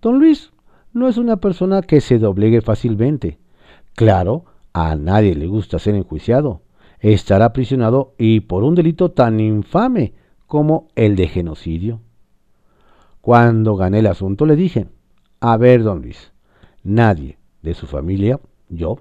Don 0.02 0.19
Luis 0.19 0.52
no 0.93 1.08
es 1.08 1.17
una 1.17 1.38
persona 1.38 1.82
que 1.82 2.02
se 2.02 2.19
doblegue 2.19 2.62
fácilmente. 2.62 3.39
Claro, 3.95 4.45
a 4.74 4.95
nadie 4.95 5.36
le 5.36 5.47
gusta 5.47 5.80
ser 5.80 5.95
enjuiciado. 5.95 6.62
Estará 7.00 7.45
aprisionado 7.45 8.13
y 8.17 8.41
por 8.41 8.63
un 8.63 8.76
delito 8.76 9.12
tan 9.12 9.39
infame 9.39 10.13
como 10.51 10.89
el 10.95 11.15
de 11.15 11.29
genocidio. 11.29 12.01
Cuando 13.21 13.77
gané 13.77 13.99
el 13.99 14.07
asunto 14.07 14.45
le 14.45 14.57
dije, 14.57 14.87
a 15.39 15.55
ver, 15.55 15.81
don 15.81 16.01
Luis, 16.01 16.33
nadie 16.83 17.37
de 17.61 17.73
su 17.73 17.87
familia, 17.87 18.37
yo, 18.67 18.97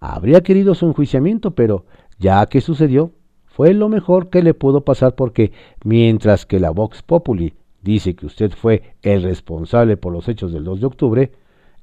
habría 0.00 0.42
querido 0.42 0.74
su 0.74 0.86
enjuiciamiento, 0.86 1.50
pero 1.50 1.84
ya 2.18 2.46
que 2.46 2.62
sucedió, 2.62 3.10
fue 3.44 3.74
lo 3.74 3.90
mejor 3.90 4.30
que 4.30 4.42
le 4.42 4.54
pudo 4.54 4.86
pasar 4.86 5.14
porque 5.14 5.52
mientras 5.84 6.46
que 6.46 6.58
la 6.58 6.70
Vox 6.70 7.02
Populi 7.02 7.52
dice 7.82 8.14
que 8.14 8.24
usted 8.24 8.52
fue 8.52 8.94
el 9.02 9.24
responsable 9.24 9.98
por 9.98 10.10
los 10.10 10.26
hechos 10.30 10.54
del 10.54 10.64
2 10.64 10.80
de 10.80 10.86
octubre, 10.86 11.32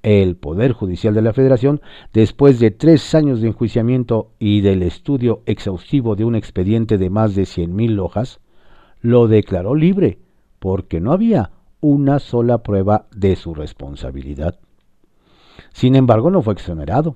el 0.02 0.36
Poder 0.36 0.72
Judicial 0.72 1.14
de 1.14 1.22
la 1.22 1.34
Federación, 1.34 1.80
después 2.12 2.60
de 2.60 2.72
tres 2.72 3.14
años 3.14 3.40
de 3.40 3.50
enjuiciamiento 3.50 4.32
y 4.40 4.62
del 4.62 4.82
estudio 4.82 5.44
exhaustivo 5.46 6.16
de 6.16 6.26
un 6.26 6.34
expediente 6.34 6.98
de 6.98 7.12
más 7.12 7.36
de 7.36 7.44
100.000 7.44 8.00
hojas, 8.00 8.40
lo 9.02 9.28
declaró 9.28 9.76
libre 9.76 10.20
porque 10.60 11.00
no 11.00 11.12
había 11.12 11.52
una 11.80 12.20
sola 12.20 12.64
prueba 12.64 13.08
de 13.16 13.36
su 13.36 13.54
responsabilidad. 13.54 14.60
Sin 15.74 15.96
embargo, 15.96 16.32
no 16.32 16.42
fue 16.42 16.54
exonerado. 16.54 17.16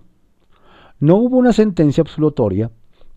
No 1.00 1.15
hubo 1.17 1.38
una 1.38 1.54
sentencia 1.54 2.02
absolutoria 2.02 2.71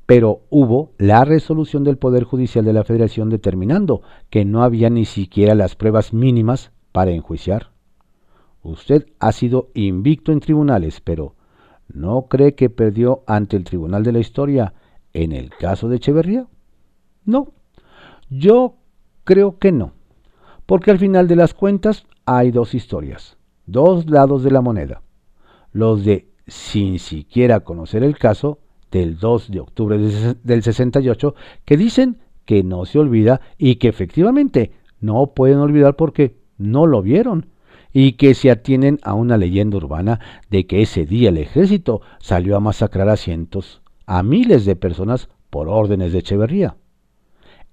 pero 0.08 0.46
hubo 0.48 0.94
la 0.96 1.26
resolución 1.26 1.84
del 1.84 1.98
Poder 1.98 2.24
Judicial 2.24 2.64
de 2.64 2.72
la 2.72 2.82
Federación 2.82 3.28
determinando 3.28 4.00
que 4.30 4.46
no 4.46 4.62
había 4.62 4.88
ni 4.88 5.04
siquiera 5.04 5.54
las 5.54 5.76
pruebas 5.76 6.14
mínimas 6.14 6.72
para 6.92 7.10
enjuiciar. 7.10 7.72
Usted 8.62 9.04
ha 9.18 9.32
sido 9.32 9.68
invicto 9.74 10.32
en 10.32 10.40
tribunales, 10.40 11.02
pero 11.02 11.34
¿no 11.92 12.22
cree 12.22 12.54
que 12.54 12.70
perdió 12.70 13.22
ante 13.26 13.58
el 13.58 13.64
Tribunal 13.64 14.02
de 14.02 14.12
la 14.12 14.20
Historia 14.20 14.72
en 15.12 15.32
el 15.32 15.50
caso 15.50 15.90
de 15.90 15.96
Echeverría? 15.96 16.46
No, 17.26 17.52
yo 18.30 18.76
creo 19.24 19.58
que 19.58 19.72
no, 19.72 19.92
porque 20.66 20.90
al 20.90 20.98
final 20.98 21.28
de 21.28 21.36
las 21.36 21.54
cuentas 21.54 22.06
hay 22.26 22.50
dos 22.50 22.74
historias, 22.74 23.36
dos 23.66 24.08
lados 24.08 24.42
de 24.42 24.50
la 24.50 24.60
moneda, 24.60 25.02
los 25.72 26.04
de 26.04 26.28
sin 26.46 26.98
siquiera 26.98 27.60
conocer 27.60 28.02
el 28.02 28.18
caso 28.18 28.58
del 28.90 29.18
2 29.18 29.50
de 29.50 29.60
octubre 29.60 29.98
del 29.98 30.62
68 30.62 31.34
que 31.64 31.76
dicen 31.76 32.18
que 32.46 32.62
no 32.62 32.86
se 32.86 32.98
olvida 32.98 33.40
y 33.58 33.76
que 33.76 33.88
efectivamente 33.88 34.72
no 35.00 35.34
pueden 35.34 35.58
olvidar 35.58 35.96
porque 35.96 36.38
no 36.56 36.86
lo 36.86 37.02
vieron 37.02 37.50
y 37.92 38.12
que 38.12 38.34
se 38.34 38.50
atienen 38.50 38.98
a 39.02 39.14
una 39.14 39.36
leyenda 39.36 39.76
urbana 39.76 40.20
de 40.50 40.66
que 40.66 40.82
ese 40.82 41.04
día 41.04 41.28
el 41.28 41.38
ejército 41.38 42.00
salió 42.18 42.56
a 42.56 42.60
masacrar 42.60 43.08
a 43.08 43.16
cientos, 43.16 43.82
a 44.06 44.22
miles 44.22 44.64
de 44.64 44.76
personas 44.76 45.28
por 45.50 45.68
órdenes 45.68 46.12
de 46.12 46.20
Echeverría. 46.20 46.76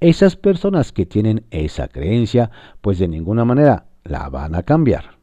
Esas 0.05 0.35
personas 0.35 0.91
que 0.91 1.07
tienen 1.07 1.45
esa 1.49 1.87
creencia, 1.87 2.51
pues 2.81 2.99
de 2.99 3.07
ninguna 3.07 3.43
manera 3.43 3.87
la 4.03 4.29
van 4.29 4.53
a 4.53 4.61
cambiar. 4.61 5.17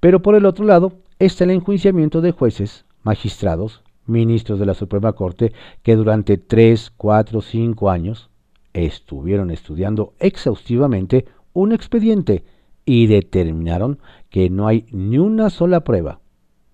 Pero 0.00 0.20
por 0.20 0.34
el 0.34 0.46
otro 0.46 0.64
lado 0.64 0.94
está 1.20 1.44
el 1.44 1.50
enjuiciamiento 1.50 2.20
de 2.20 2.32
jueces, 2.32 2.86
magistrados, 3.04 3.84
ministros 4.06 4.58
de 4.58 4.66
la 4.66 4.74
Suprema 4.74 5.12
Corte 5.12 5.52
que 5.84 5.94
durante 5.94 6.38
3, 6.38 6.92
4, 6.96 7.40
5 7.40 7.88
años 7.88 8.30
estuvieron 8.72 9.52
estudiando 9.52 10.14
exhaustivamente 10.18 11.26
un 11.52 11.70
expediente 11.70 12.42
y 12.84 13.06
determinaron 13.06 14.00
que 14.28 14.50
no 14.50 14.66
hay 14.66 14.86
ni 14.90 15.18
una 15.18 15.50
sola 15.50 15.84
prueba, 15.84 16.18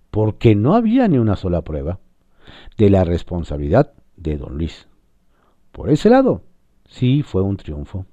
porque 0.09 0.55
no 0.55 0.73
había 0.73 1.07
ni 1.07 1.19
una 1.19 1.35
sola 1.35 1.61
prueba, 1.61 1.99
de 2.79 2.89
la 2.89 3.03
responsabilidad 3.03 3.93
de 4.15 4.37
don 4.37 4.57
Luis. 4.57 4.87
Por 5.71 5.91
ese 5.91 6.09
lado, 6.09 6.41
sí 6.87 7.23
fue 7.23 7.41
un 7.41 7.57
triunfo. 7.57 8.05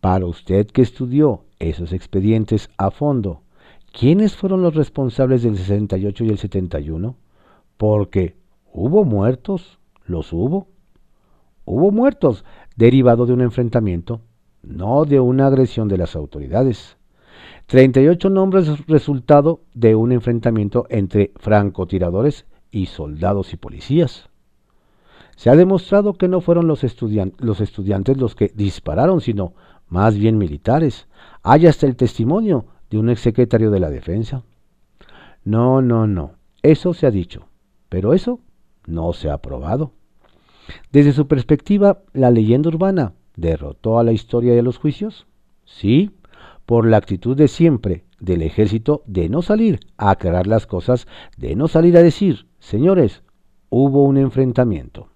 Para 0.00 0.26
usted 0.26 0.66
que 0.66 0.82
estudió 0.82 1.44
esos 1.58 1.92
expedientes 1.92 2.70
a 2.76 2.90
fondo, 2.90 3.42
¿quiénes 3.92 4.36
fueron 4.36 4.62
los 4.62 4.74
responsables 4.74 5.42
del 5.42 5.56
68 5.56 6.24
y 6.24 6.28
el 6.28 6.38
71? 6.38 7.16
Porque 7.76 8.36
hubo 8.72 9.04
muertos, 9.04 9.78
los 10.04 10.32
hubo. 10.32 10.68
Hubo 11.64 11.90
muertos 11.90 12.44
derivado 12.76 13.24
de 13.24 13.32
un 13.32 13.40
enfrentamiento, 13.40 14.20
no 14.62 15.04
de 15.06 15.20
una 15.20 15.46
agresión 15.46 15.88
de 15.88 15.98
las 15.98 16.14
autoridades. 16.16 16.98
38 17.66 18.28
nombres 18.28 18.86
resultado 18.86 19.62
de 19.72 19.94
un 19.94 20.12
enfrentamiento 20.12 20.86
entre 20.90 21.32
francotiradores 21.36 22.44
y 22.70 22.86
soldados 22.86 23.54
y 23.54 23.56
policías. 23.56 24.28
Se 25.36 25.50
ha 25.50 25.56
demostrado 25.56 26.14
que 26.14 26.28
no 26.28 26.40
fueron 26.40 26.66
los, 26.66 26.82
los, 26.82 27.60
estudiantes 27.60 28.16
los 28.16 28.34
que 28.34 28.52
dispararon, 28.54 29.20
sino 29.20 29.54
más 29.88 30.16
bien 30.16 30.38
militares. 30.38 31.08
Hay 31.42 31.66
hasta 31.66 31.86
el 31.86 31.96
testimonio 31.96 32.66
de 32.90 32.98
un 32.98 33.10
exsecretario 33.10 33.70
de 33.70 33.80
la 33.80 33.90
Defensa. 33.90 34.42
No, 35.44 35.82
no, 35.82 36.06
no. 36.06 36.32
Eso 36.62 36.94
se 36.94 37.06
ha 37.06 37.10
dicho, 37.10 37.48
pero 37.88 38.14
eso 38.14 38.40
no 38.86 39.12
se 39.12 39.30
ha 39.30 39.38
probado. 39.38 39.92
Desde 40.92 41.12
su 41.12 41.26
perspectiva, 41.26 42.02
la 42.12 42.30
leyenda 42.30 42.68
urbana 42.68 43.12
derrotó 43.36 43.98
a 43.98 44.04
la 44.04 44.12
historia 44.12 44.54
de 44.54 44.62
los 44.62 44.78
juicios. 44.78 45.26
Sí, 45.64 46.10
por 46.66 46.86
la 46.86 46.96
actitud 46.96 47.36
de 47.36 47.48
siempre 47.48 48.04
del 48.20 48.42
ejército 48.42 49.02
de 49.06 49.28
no 49.28 49.42
salir 49.42 49.80
a 49.96 50.10
aclarar 50.10 50.46
las 50.46 50.66
cosas, 50.66 51.06
de 51.36 51.56
no 51.56 51.68
salir 51.68 51.96
a 51.96 52.02
decir, 52.02 52.46
señores, 52.58 53.22
hubo 53.68 54.04
un 54.04 54.16
enfrentamiento. 54.16 55.08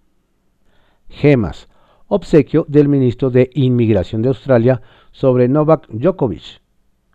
Gemas, 1.08 1.68
obsequio 2.06 2.64
del 2.68 2.88
ministro 2.88 3.30
de 3.30 3.50
Inmigración 3.54 4.22
de 4.22 4.28
Australia 4.28 4.82
sobre 5.10 5.48
Novak 5.48 5.88
Djokovic. 5.88 6.60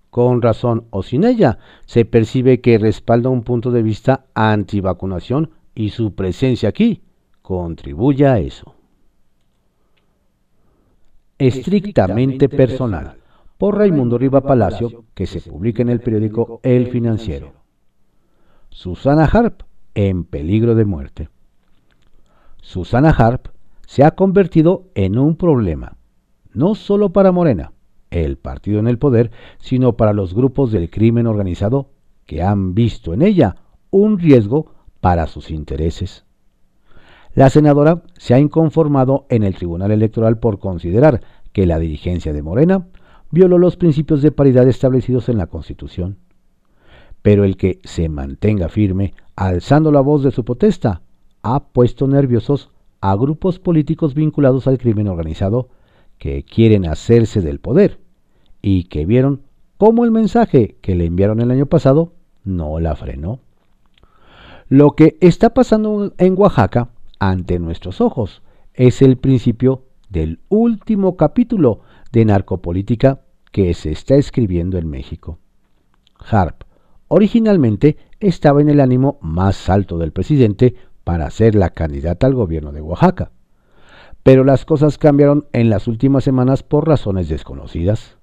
Con 0.10 0.42
razón 0.42 0.86
o 0.92 1.02
sin 1.02 1.24
ella, 1.24 1.58
se 1.86 2.06
percibe 2.06 2.62
que 2.62 2.78
respalda 2.78 3.30
un 3.30 3.44
punto 3.44 3.72
de 3.72 3.82
vista 3.82 4.26
antivacunación 4.36 5.50
y 5.74 5.90
su 5.90 6.14
presencia 6.14 6.70
aquí 6.70 7.02
contribuye 7.42 8.28
a 8.28 8.40
eso. 8.40 8.76
Estrictamente 11.40 12.48
personal 12.48 13.18
por 13.58 13.78
Raimundo 13.78 14.18
Riva 14.18 14.42
Palacio, 14.42 15.06
que 15.14 15.26
se 15.26 15.40
publica 15.40 15.82
en 15.82 15.90
el 15.90 16.02
periódico 16.02 16.60
El 16.64 16.88
Financiero. 16.88 17.54
Susana 18.70 19.26
Harp, 19.26 19.62
en 19.96 20.26
peligro 20.26 20.76
de 20.76 20.86
muerte. 20.86 21.30
Susana 22.62 23.12
Harp 23.12 23.53
se 23.86 24.04
ha 24.04 24.12
convertido 24.12 24.90
en 24.96 25.18
un 25.18 25.36
problema, 25.36 25.98
no 26.54 26.76
solo 26.76 27.12
para 27.12 27.32
Morena, 27.32 27.74
el 28.12 28.38
partido 28.38 28.80
en 28.80 28.88
el 28.88 28.98
poder, 28.98 29.32
sino 29.58 29.94
para 29.94 30.14
los 30.14 30.34
grupos 30.34 30.72
del 30.72 30.90
crimen 30.90 31.28
organizado 31.28 31.90
que 32.26 32.42
han 32.42 32.74
visto 32.74 33.14
en 33.14 33.22
ella 33.22 33.56
un 33.90 34.20
riesgo 34.20 34.72
para 35.02 35.28
sus 35.28 35.52
intereses. 35.52 36.26
La 37.36 37.50
senadora 37.50 38.04
se 38.18 38.34
ha 38.34 38.40
inconformado 38.40 39.26
en 39.30 39.44
el 39.44 39.56
Tribunal 39.56 39.92
Electoral 39.92 40.38
por 40.38 40.60
considerar 40.60 41.22
que 41.52 41.66
la 41.66 41.80
dirigencia 41.80 42.32
de 42.32 42.44
Morena 42.44 42.88
violó 43.32 43.58
los 43.58 43.76
principios 43.76 44.22
de 44.22 44.32
paridad 44.32 44.68
establecidos 44.68 45.30
en 45.30 45.38
la 45.38 45.48
Constitución. 45.48 46.18
Pero 47.24 47.44
el 47.44 47.58
que 47.58 47.80
se 47.84 48.10
mantenga 48.10 48.70
firme, 48.70 49.16
alzando 49.36 49.92
la 49.92 50.02
voz 50.02 50.24
de 50.24 50.32
su 50.32 50.46
protesta, 50.46 51.02
ha 51.42 51.70
puesto 51.70 52.08
nerviosos 52.08 52.70
a 53.04 53.18
grupos 53.18 53.60
políticos 53.60 54.14
vinculados 54.14 54.66
al 54.66 54.78
crimen 54.78 55.10
organizado 55.10 55.68
que 56.18 56.44
quieren 56.44 56.86
hacerse 56.86 57.42
del 57.42 57.60
poder 57.60 58.00
y 58.62 58.86
que 58.86 59.06
vieron 59.06 59.42
cómo 59.78 60.06
el 60.06 60.12
mensaje 60.12 60.78
que 60.80 60.96
le 60.96 61.04
enviaron 61.04 61.42
el 61.42 61.52
año 61.52 61.66
pasado 61.66 62.14
no 62.46 62.80
la 62.80 62.96
frenó. 62.96 63.42
Lo 64.70 64.92
que 64.92 65.18
está 65.20 65.54
pasando 65.54 66.14
en 66.18 66.40
Oaxaca 66.40 66.92
ante 67.20 67.60
nuestros 67.60 68.00
ojos 68.00 68.42
es 68.74 69.02
el 69.02 69.18
principio 69.18 69.84
del 70.08 70.40
último 70.48 71.18
capítulo 71.18 71.82
de 72.14 72.24
narcopolítica 72.24 73.20
que 73.52 73.74
se 73.74 73.92
está 73.92 74.16
escribiendo 74.16 74.78
en 74.78 74.90
México. 74.90 75.40
Harp 76.32 76.64
originalmente 77.10 77.98
estaba 78.22 78.62
en 78.62 78.70
el 78.70 78.80
ánimo 78.80 79.18
más 79.20 79.70
alto 79.70 79.98
del 79.98 80.14
presidente 80.14 80.76
para 81.04 81.30
ser 81.30 81.56
la 81.56 81.70
candidata 81.70 82.28
al 82.28 82.34
gobierno 82.34 82.72
de 82.72 82.82
Oaxaca, 82.82 83.32
pero 84.24 84.44
las 84.44 84.66
cosas 84.66 84.98
cambiaron 84.98 85.48
en 85.52 85.70
las 85.70 85.88
últimas 85.88 86.24
semanas 86.24 86.64
por 86.64 86.88
razones 86.88 87.30
desconocidas. 87.30 88.18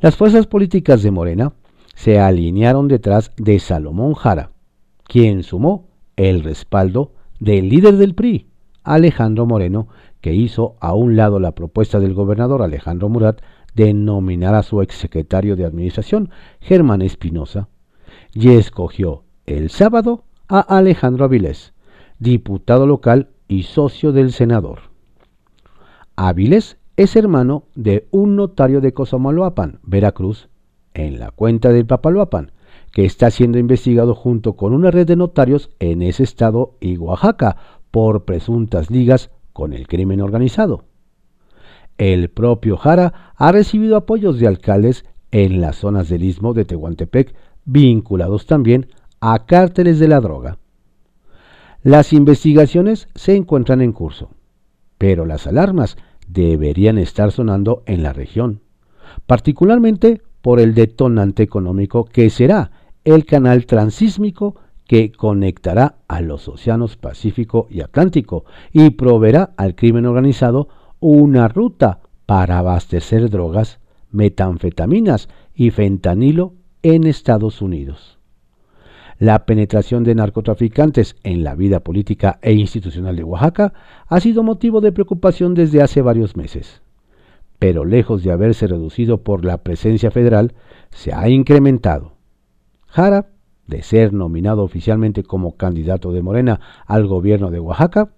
Las 0.00 0.16
fuerzas 0.16 0.46
políticas 0.46 1.02
de 1.02 1.10
Morena 1.10 1.54
se 1.94 2.20
alinearon 2.20 2.88
detrás 2.88 3.32
de 3.36 3.58
Salomón 3.58 4.14
Jara, 4.14 4.52
quien 5.04 5.42
sumó 5.42 5.88
el 6.16 6.44
respaldo 6.44 7.12
del 7.40 7.68
líder 7.68 7.96
del 7.96 8.14
PRI, 8.14 8.48
Alejandro 8.84 9.46
Moreno, 9.46 9.88
que 10.20 10.34
hizo 10.34 10.76
a 10.80 10.94
un 10.94 11.16
lado 11.16 11.40
la 11.40 11.52
propuesta 11.52 12.00
del 12.00 12.14
gobernador 12.14 12.62
Alejandro 12.62 13.08
Murat 13.08 13.40
de 13.74 13.94
nominar 13.94 14.54
a 14.54 14.62
su 14.62 14.82
exsecretario 14.82 15.56
de 15.56 15.64
Administración, 15.64 16.30
Germán 16.60 17.02
Espinosa, 17.02 17.68
y 18.32 18.50
escogió 18.50 19.24
el 19.46 19.70
sábado 19.70 20.24
a 20.48 20.60
Alejandro 20.60 21.24
Avilés, 21.24 21.72
diputado 22.18 22.86
local 22.86 23.28
y 23.48 23.64
socio 23.64 24.12
del 24.12 24.32
senador. 24.32 24.80
Avilés 26.16 26.78
es 26.96 27.14
hermano 27.16 27.64
de 27.74 28.08
un 28.10 28.36
notario 28.36 28.80
de 28.80 28.92
Cosamaloapan, 28.92 29.78
Veracruz, 29.82 30.48
en 30.94 31.18
la 31.18 31.30
cuenta 31.30 31.72
del 31.72 31.86
Papaloapan, 31.86 32.52
que 32.92 33.04
está 33.04 33.30
siendo 33.30 33.58
investigado 33.58 34.14
junto 34.14 34.54
con 34.54 34.72
una 34.72 34.90
red 34.90 35.06
de 35.06 35.16
notarios 35.16 35.70
en 35.78 36.02
ese 36.02 36.24
estado 36.24 36.74
y 36.80 36.96
Oaxaca 36.96 37.56
por 37.90 38.24
presuntas 38.24 38.90
ligas 38.90 39.30
con 39.52 39.72
el 39.72 39.86
crimen 39.86 40.20
organizado. 40.20 40.84
El 41.98 42.30
propio 42.30 42.76
Jara 42.76 43.32
ha 43.36 43.52
recibido 43.52 43.96
apoyos 43.96 44.38
de 44.38 44.46
alcaldes 44.46 45.04
en 45.30 45.60
las 45.60 45.76
zonas 45.76 46.08
del 46.08 46.24
istmo 46.24 46.54
de 46.54 46.64
Tehuantepec, 46.64 47.34
vinculados 47.64 48.46
también 48.46 48.88
a 49.20 49.46
cárteles 49.46 49.98
de 49.98 50.08
la 50.08 50.20
droga. 50.20 50.58
Las 51.88 52.12
investigaciones 52.12 53.08
se 53.14 53.34
encuentran 53.34 53.80
en 53.80 53.92
curso, 53.92 54.28
pero 54.98 55.24
las 55.24 55.46
alarmas 55.46 55.96
deberían 56.28 56.98
estar 56.98 57.32
sonando 57.32 57.82
en 57.86 58.02
la 58.02 58.12
región, 58.12 58.60
particularmente 59.24 60.20
por 60.42 60.60
el 60.60 60.74
detonante 60.74 61.42
económico 61.42 62.04
que 62.04 62.28
será 62.28 62.72
el 63.04 63.24
canal 63.24 63.64
transísmico 63.64 64.56
que 64.86 65.12
conectará 65.12 65.94
a 66.08 66.20
los 66.20 66.46
océanos 66.48 66.98
Pacífico 66.98 67.68
y 67.70 67.80
Atlántico 67.80 68.44
y 68.70 68.90
proveerá 68.90 69.54
al 69.56 69.74
crimen 69.74 70.04
organizado 70.04 70.68
una 71.00 71.48
ruta 71.48 72.00
para 72.26 72.58
abastecer 72.58 73.30
drogas, 73.30 73.80
metanfetaminas 74.10 75.30
y 75.54 75.70
fentanilo 75.70 76.52
en 76.82 77.06
Estados 77.06 77.62
Unidos. 77.62 78.17
La 79.18 79.46
penetración 79.46 80.04
de 80.04 80.14
narcotraficantes 80.14 81.16
en 81.24 81.42
la 81.42 81.56
vida 81.56 81.80
política 81.80 82.38
e 82.40 82.52
institucional 82.52 83.16
de 83.16 83.24
Oaxaca 83.24 83.72
ha 84.06 84.20
sido 84.20 84.44
motivo 84.44 84.80
de 84.80 84.92
preocupación 84.92 85.54
desde 85.54 85.82
hace 85.82 86.02
varios 86.02 86.36
meses, 86.36 86.82
pero 87.58 87.84
lejos 87.84 88.22
de 88.22 88.30
haberse 88.30 88.68
reducido 88.68 89.22
por 89.22 89.44
la 89.44 89.58
presencia 89.58 90.12
federal, 90.12 90.54
se 90.90 91.12
ha 91.12 91.28
incrementado. 91.28 92.12
Jara 92.86 93.26
de 93.68 93.82
ser 93.82 94.12
nominado 94.12 94.62
oficialmente 94.62 95.22
como 95.22 95.56
candidato 95.56 96.12
de 96.12 96.22
Morena 96.22 96.60
al 96.86 97.06
gobierno 97.06 97.50
de 97.50 97.60
Oaxaca, 97.60 98.10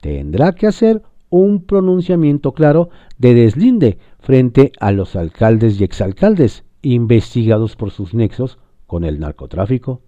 tendrá 0.00 0.52
que 0.52 0.66
hacer 0.66 1.02
un 1.28 1.64
pronunciamiento 1.64 2.52
claro 2.52 2.88
de 3.18 3.34
deslinde 3.34 3.98
frente 4.20 4.72
a 4.80 4.92
los 4.92 5.16
alcaldes 5.16 5.80
y 5.80 5.84
exalcaldes 5.84 6.64
investigados 6.82 7.76
por 7.76 7.90
sus 7.90 8.14
nexos 8.14 8.58
con 8.86 9.04
el 9.04 9.20
narcotráfico. 9.20 10.02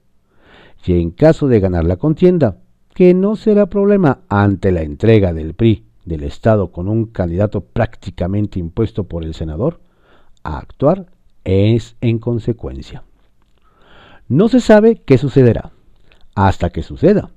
Y 0.85 1.01
en 1.01 1.11
caso 1.11 1.49
de 1.49 1.61
ganar 1.61 1.85
la 1.85 1.97
contienda, 1.97 2.59
que 2.95 3.15
no 3.15 3.37
será 3.37 3.67
problema 3.67 4.21
ante 4.29 4.73
la 4.73 4.83
entrega 4.83 5.33
del 5.33 5.55
PRI 5.55 5.85
del 6.05 6.25
Estado 6.25 6.73
con 6.73 6.89
un 6.89 7.07
candidato 7.07 7.61
prácticamente 7.61 8.59
impuesto 8.59 9.05
por 9.05 9.25
el 9.25 9.35
senador, 9.35 9.81
a 10.43 10.59
actuar 10.59 11.07
es 11.45 11.97
en 12.01 12.19
consecuencia. 12.19 13.05
No 14.29 14.49
se 14.49 14.61
sabe 14.61 14.97
qué 14.97 15.19
sucederá 15.19 15.73
hasta 16.35 16.71
que 16.71 16.83
suceda, 16.83 17.31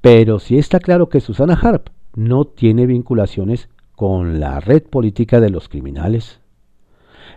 pero 0.00 0.38
sí 0.38 0.58
está 0.58 0.80
claro 0.80 1.08
que 1.08 1.20
Susana 1.20 1.54
Harp 1.54 1.88
no 2.14 2.44
tiene 2.44 2.86
vinculaciones 2.86 3.68
con 3.94 4.40
la 4.40 4.60
red 4.60 4.82
política 4.82 5.40
de 5.40 5.50
los 5.50 5.68
criminales. 5.68 6.40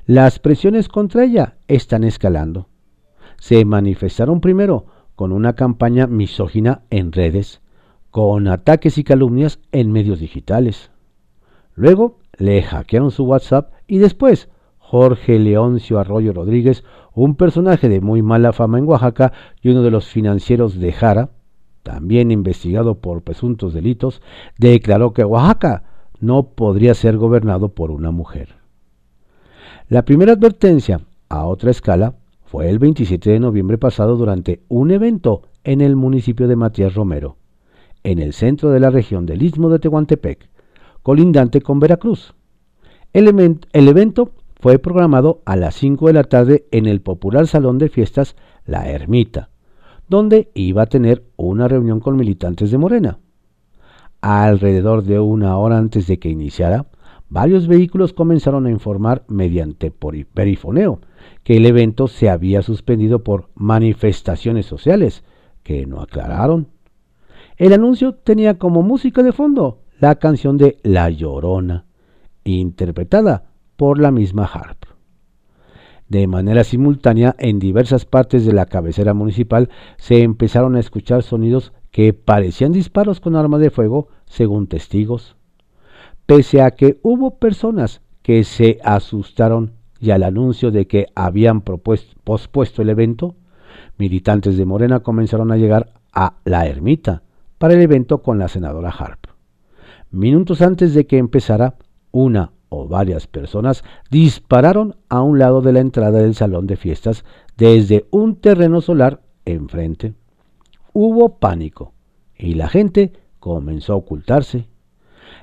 Las 0.06 0.39
presiones 0.39 0.88
contra 0.88 1.24
ella 1.24 1.58
están 1.67 2.04
escalando. 2.04 2.67
Se 3.39 3.65
manifestaron 3.65 4.41
primero 4.41 4.86
con 5.21 5.34
una 5.34 5.53
campaña 5.53 6.07
misógina 6.07 6.81
en 6.89 7.12
redes, 7.12 7.62
con 8.10 8.47
ataques 8.47 8.97
y 8.97 9.03
calumnias 9.03 9.60
en 9.71 9.91
medios 9.91 10.19
digitales. 10.19 10.89
Luego 11.75 12.17
le 12.39 12.63
hackearon 12.63 13.12
su 13.12 13.25
WhatsApp 13.25 13.71
y 13.86 13.99
después 13.99 14.49
Jorge 14.79 15.38
Leoncio 15.38 15.99
Arroyo 15.99 16.34
Rodríguez, 16.34 16.84
un 17.13 17.36
personaje 17.36 17.88
de 17.88 18.01
muy 18.01 18.23
mala 18.23 18.51
fama 18.51 18.79
en 18.79 18.88
Oaxaca 18.88 19.31
y 19.62 19.69
uno 19.69 19.84
de 19.84 19.91
los 19.91 20.07
financieros 20.07 20.79
de 20.79 20.91
Jara, 20.91 21.29
también 21.84 22.31
investigado 22.31 22.95
por 22.95 23.21
presuntos 23.21 23.75
delitos, 23.75 24.23
declaró 24.57 25.13
que 25.13 25.23
Oaxaca 25.23 25.84
no 26.19 26.47
podría 26.55 26.95
ser 26.95 27.17
gobernado 27.17 27.75
por 27.75 27.91
una 27.91 28.10
mujer. 28.10 28.55
La 29.88 30.03
primera 30.03 30.34
advertencia, 30.34 31.01
a 31.29 31.45
otra 31.45 31.69
escala, 31.69 32.15
fue 32.51 32.69
el 32.69 32.79
27 32.79 33.29
de 33.29 33.39
noviembre 33.39 33.77
pasado 33.77 34.17
durante 34.17 34.61
un 34.67 34.91
evento 34.91 35.43
en 35.63 35.79
el 35.79 35.95
municipio 35.95 36.49
de 36.49 36.57
Matías 36.57 36.93
Romero, 36.93 37.37
en 38.03 38.19
el 38.19 38.33
centro 38.33 38.71
de 38.71 38.81
la 38.81 38.89
región 38.89 39.25
del 39.25 39.41
Istmo 39.41 39.69
de 39.69 39.79
Tehuantepec, 39.79 40.49
colindante 41.01 41.61
con 41.61 41.79
Veracruz. 41.79 42.35
El, 43.13 43.29
el 43.71 43.87
evento 43.87 44.31
fue 44.59 44.79
programado 44.79 45.41
a 45.45 45.55
las 45.55 45.75
5 45.75 46.07
de 46.07 46.13
la 46.13 46.25
tarde 46.25 46.65
en 46.71 46.87
el 46.87 46.99
popular 46.99 47.47
salón 47.47 47.77
de 47.77 47.87
fiestas 47.87 48.35
La 48.65 48.89
Ermita, 48.89 49.47
donde 50.09 50.51
iba 50.53 50.81
a 50.81 50.87
tener 50.87 51.23
una 51.37 51.69
reunión 51.69 52.01
con 52.01 52.17
militantes 52.17 52.69
de 52.69 52.77
Morena. 52.77 53.19
Alrededor 54.19 55.03
de 55.03 55.21
una 55.21 55.55
hora 55.55 55.77
antes 55.77 56.05
de 56.05 56.19
que 56.19 56.27
iniciara, 56.27 56.87
varios 57.29 57.69
vehículos 57.69 58.11
comenzaron 58.11 58.65
a 58.65 58.71
informar 58.71 59.23
mediante 59.29 59.89
perifoneo 59.89 60.99
que 61.43 61.57
el 61.57 61.65
evento 61.65 62.07
se 62.07 62.29
había 62.29 62.62
suspendido 62.62 63.23
por 63.23 63.49
manifestaciones 63.55 64.65
sociales, 64.65 65.23
que 65.63 65.86
no 65.86 66.01
aclararon. 66.01 66.67
El 67.57 67.73
anuncio 67.73 68.13
tenía 68.13 68.57
como 68.57 68.81
música 68.81 69.23
de 69.23 69.31
fondo 69.31 69.81
la 69.99 70.15
canción 70.15 70.57
de 70.57 70.77
La 70.84 71.10
Llorona, 71.10 71.86
interpretada 72.43 73.51
por 73.75 73.99
la 73.99 74.12
misma 74.12 74.45
Harp 74.45 74.91
de 76.12 76.27
manera 76.27 76.65
simultánea 76.65 77.38
en 77.39 77.57
diversas 77.57 78.03
partes 78.03 78.45
de 78.45 78.51
la 78.51 78.65
cabecera 78.65 79.13
municipal 79.13 79.69
se 79.95 80.23
empezaron 80.23 80.75
a 80.75 80.81
escuchar 80.81 81.23
sonidos 81.23 81.71
que 81.89 82.12
parecían 82.12 82.73
disparos 82.73 83.21
con 83.21 83.38
armas 83.38 83.62
de 83.62 83.69
fuego, 83.69 84.10
según 84.25 84.67
testigos. 84.67 85.38
Pese 86.25 86.63
a 86.63 86.71
que 86.71 86.99
hubo 87.01 87.39
personas 87.39 88.01
que 88.23 88.43
se 88.43 88.79
asustaron 88.84 89.71
y 90.01 90.09
al 90.09 90.23
anuncio 90.23 90.71
de 90.71 90.87
que 90.87 91.07
habían 91.13 91.61
pospuesto 91.61 92.81
el 92.81 92.89
evento, 92.89 93.35
militantes 93.97 94.57
de 94.57 94.65
Morena 94.65 95.01
comenzaron 95.01 95.51
a 95.51 95.57
llegar 95.57 95.93
a 96.11 96.37
la 96.43 96.65
ermita 96.65 97.21
para 97.59 97.75
el 97.75 97.81
evento 97.81 98.23
con 98.23 98.39
la 98.39 98.47
senadora 98.47 98.89
Harp. 98.89 99.27
Minutos 100.09 100.63
antes 100.63 100.95
de 100.95 101.05
que 101.05 101.19
empezara, 101.19 101.75
una 102.11 102.51
o 102.69 102.87
varias 102.87 103.27
personas 103.27 103.83
dispararon 104.09 104.95
a 105.07 105.21
un 105.21 105.37
lado 105.37 105.61
de 105.61 105.71
la 105.71 105.81
entrada 105.81 106.19
del 106.19 106.33
salón 106.33 106.65
de 106.65 106.77
fiestas 106.77 107.23
desde 107.55 108.07
un 108.09 108.37
terreno 108.37 108.81
solar 108.81 109.21
enfrente. 109.45 110.15
Hubo 110.93 111.37
pánico 111.37 111.93
y 112.35 112.55
la 112.55 112.69
gente 112.69 113.13
comenzó 113.39 113.93
a 113.93 113.97
ocultarse. 113.97 114.67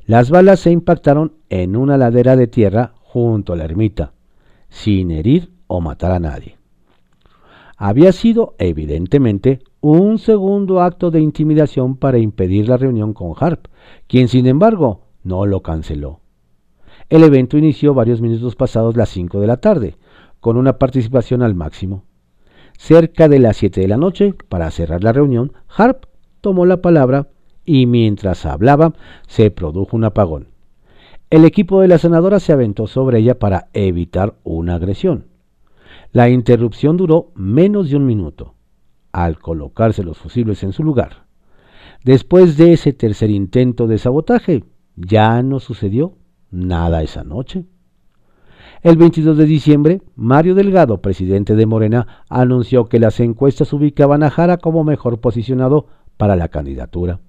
Las 0.05 0.31
balas 0.31 0.61
se 0.61 0.73
impactaron 0.73 1.35
en 1.49 1.77
una 1.77 1.97
ladera 1.97 2.35
de 2.35 2.49
tierra 2.49 2.93
junto 3.03 3.53
a 3.53 3.57
la 3.57 3.65
ermita, 3.65 4.13
sin 4.69 5.11
herir 5.11 5.51
o 5.67 5.81
matar 5.81 6.13
a 6.13 6.21
nadie. 6.21 6.59
Había 7.77 8.13
sido, 8.13 8.55
evidentemente, 8.59 9.61
un 9.81 10.19
segundo 10.19 10.81
acto 10.81 11.13
de 11.13 11.21
intimidación 11.21 11.97
para 11.97 12.19
impedir 12.19 12.69
la 12.69 12.77
reunión 12.77 13.13
con 13.13 13.35
Harp, 13.39 13.67
quien 14.09 14.29
sin 14.29 14.47
embargo 14.47 15.03
no 15.23 15.47
lo 15.47 15.63
canceló. 15.63 16.21
El 17.09 17.23
evento 17.23 17.57
inició 17.57 17.95
varios 17.95 18.21
minutos 18.21 18.57
pasados 18.57 18.97
las 18.97 19.09
5 19.11 19.41
de 19.41 19.47
la 19.47 19.59
tarde, 19.59 19.97
con 20.41 20.57
una 20.57 20.79
participación 20.79 21.43
al 21.43 21.55
máximo. 21.55 22.05
Cerca 22.77 23.29
de 23.29 23.39
las 23.39 23.57
7 23.57 23.81
de 23.81 23.89
la 23.89 23.97
noche, 23.97 24.35
para 24.49 24.71
cerrar 24.71 25.05
la 25.05 25.13
reunión, 25.13 25.53
Harp 25.69 26.05
tomó 26.41 26.67
la 26.67 26.83
palabra 26.83 27.29
y 27.65 27.87
mientras 27.87 28.45
hablaba 28.47 28.95
se 29.27 29.51
produjo 29.51 29.97
un 29.97 30.05
apagón. 30.05 30.49
El 31.31 31.45
equipo 31.45 31.83
de 31.83 31.89
la 31.89 31.99
senadora 31.99 32.41
se 32.41 32.55
aventó 32.55 32.87
sobre 32.87 33.19
ella 33.19 33.39
para 33.39 33.69
evitar 33.75 34.37
una 34.45 34.77
agresión. 34.77 35.27
La 36.11 36.31
interrupción 36.31 36.97
duró 36.97 37.33
menos 37.35 37.91
de 37.91 37.97
un 37.97 38.07
minuto, 38.07 38.55
al 39.13 39.39
colocarse 39.39 40.03
los 40.03 40.17
fusibles 40.17 40.63
en 40.63 40.73
su 40.73 40.83
lugar. 40.83 41.27
Después 42.03 42.57
de 42.57 42.73
ese 42.73 42.95
tercer 42.95 43.29
intento 43.29 43.87
de 43.87 43.99
sabotaje, 43.99 44.65
ya 44.97 45.43
no 45.43 45.61
sucedió 45.61 46.15
Nada 46.51 47.03
esa 47.03 47.25
noche. 47.25 47.67
El 48.83 48.97
22 48.97 49.37
de 49.37 49.45
diciembre, 49.45 50.01
Mario 50.17 50.55
Delgado, 50.55 51.03
presidente 51.03 51.57
de 51.57 51.67
Morena, 51.67 52.25
anunció 52.31 52.87
que 52.87 52.99
las 52.99 53.21
encuestas 53.21 53.75
ubicaban 53.75 54.23
a 54.23 54.31
Jara 54.31 54.57
como 54.57 54.83
mejor 54.83 55.21
posicionado 55.21 55.89
para 56.17 56.37
la 56.37 56.49
candidatura. 56.49 57.21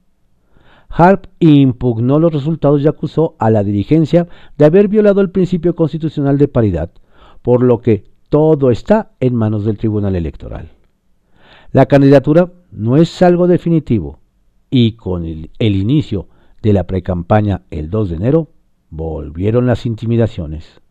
Harp 0.90 1.28
impugnó 1.40 2.20
los 2.20 2.34
resultados 2.34 2.82
y 2.82 2.88
acusó 2.88 3.36
a 3.40 3.50
la 3.50 3.64
dirigencia 3.64 4.28
de 4.58 4.66
haber 4.66 4.88
violado 4.88 5.22
el 5.22 5.30
principio 5.30 5.76
constitucional 5.76 6.38
de 6.38 6.48
paridad, 6.48 6.92
por 7.42 7.64
lo 7.64 7.80
que 7.80 8.06
todo 8.30 8.72
está 8.72 9.12
en 9.20 9.36
manos 9.36 9.66
del 9.66 9.78
Tribunal 9.78 10.16
Electoral. 10.16 10.70
La 11.72 11.86
candidatura 11.86 12.52
no 12.72 12.98
es 12.98 13.22
algo 13.22 13.48
definitivo 13.48 14.20
y 14.72 14.94
con 14.94 15.26
el, 15.26 15.50
inicio 15.60 16.28
de 16.62 16.74
la 16.74 16.86
precampaña 16.86 17.62
el 17.70 17.90
2 17.90 18.10
de 18.10 18.16
enero 18.16 18.50
Volvieron 18.92 19.68
las 19.68 19.86
intimidaciones. 19.86 20.82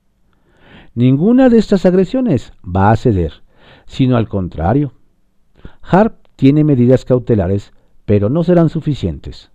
Ninguna 0.94 1.48
de 1.48 1.58
estas 1.58 1.84
agresiones 1.84 2.52
va 2.64 2.92
a 2.92 2.96
ceder, 2.96 3.42
sino 3.86 4.16
al 4.16 4.28
contrario. 4.28 4.92
Harp 5.82 6.14
tiene 6.36 6.62
medidas 6.62 7.04
cautelares, 7.04 7.72
pero 8.04 8.30
no 8.30 8.44
serán 8.44 8.68
suficientes. 8.68 9.50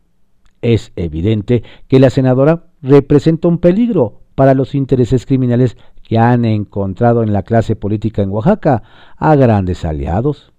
Es 0.63 0.93
evidente 0.95 1.61
que 1.89 1.99
la 1.99 2.09
senadora 2.09 2.67
representa 2.81 3.49
un 3.49 3.57
peligro 3.57 4.21
para 4.33 4.53
los 4.53 4.75
intereses 4.75 5.25
criminales 5.25 5.75
que 6.01 6.17
han 6.17 6.45
encontrado 6.45 7.21
en 7.21 7.33
la 7.33 7.43
clase 7.43 7.75
política 7.75 8.21
en 8.21 8.29
Oaxaca 8.29 8.81
a 9.17 9.35
grandes 9.35 9.83
aliados. 9.83 10.53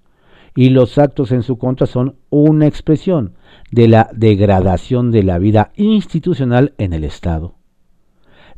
Y 0.55 0.69
los 0.69 0.99
actos 0.99 1.33
en 1.33 1.43
su 1.43 1.57
contra 1.57 1.87
son 1.87 2.17
una 2.29 2.67
expresión 2.67 3.33
de 3.73 3.89
la 3.89 4.11
degradación 4.15 5.11
de 5.11 5.23
la 5.23 5.39
vida 5.39 5.73
institucional 5.75 6.75
en 6.77 6.93
el 6.93 7.03
Estado. 7.03 7.55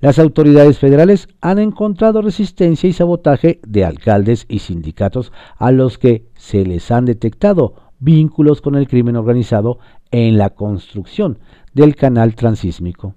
Las 0.00 0.18
autoridades 0.18 0.80
federales 0.80 1.28
han 1.40 1.60
encontrado 1.60 2.22
resistencia 2.22 2.88
y 2.88 2.92
sabotaje 2.92 3.60
de 3.64 3.84
alcaldes 3.84 4.46
y 4.48 4.58
sindicatos 4.58 5.32
a 5.58 5.70
los 5.70 5.96
que 5.96 6.26
se 6.34 6.66
les 6.66 6.90
han 6.90 7.04
detectado 7.04 7.86
vínculos 7.98 8.60
con 8.60 8.74
el 8.74 8.88
crimen 8.88 9.16
organizado 9.16 9.78
en 10.10 10.38
la 10.38 10.50
construcción 10.50 11.38
del 11.72 11.96
canal 11.96 12.34
transísmico. 12.34 13.14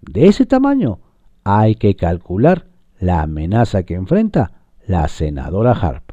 De 0.00 0.26
ese 0.26 0.46
tamaño 0.46 1.00
hay 1.44 1.74
que 1.74 1.96
calcular 1.96 2.66
la 2.98 3.22
amenaza 3.22 3.82
que 3.82 3.94
enfrenta 3.94 4.52
la 4.86 5.08
senadora 5.08 5.72
Harp. 5.72 6.10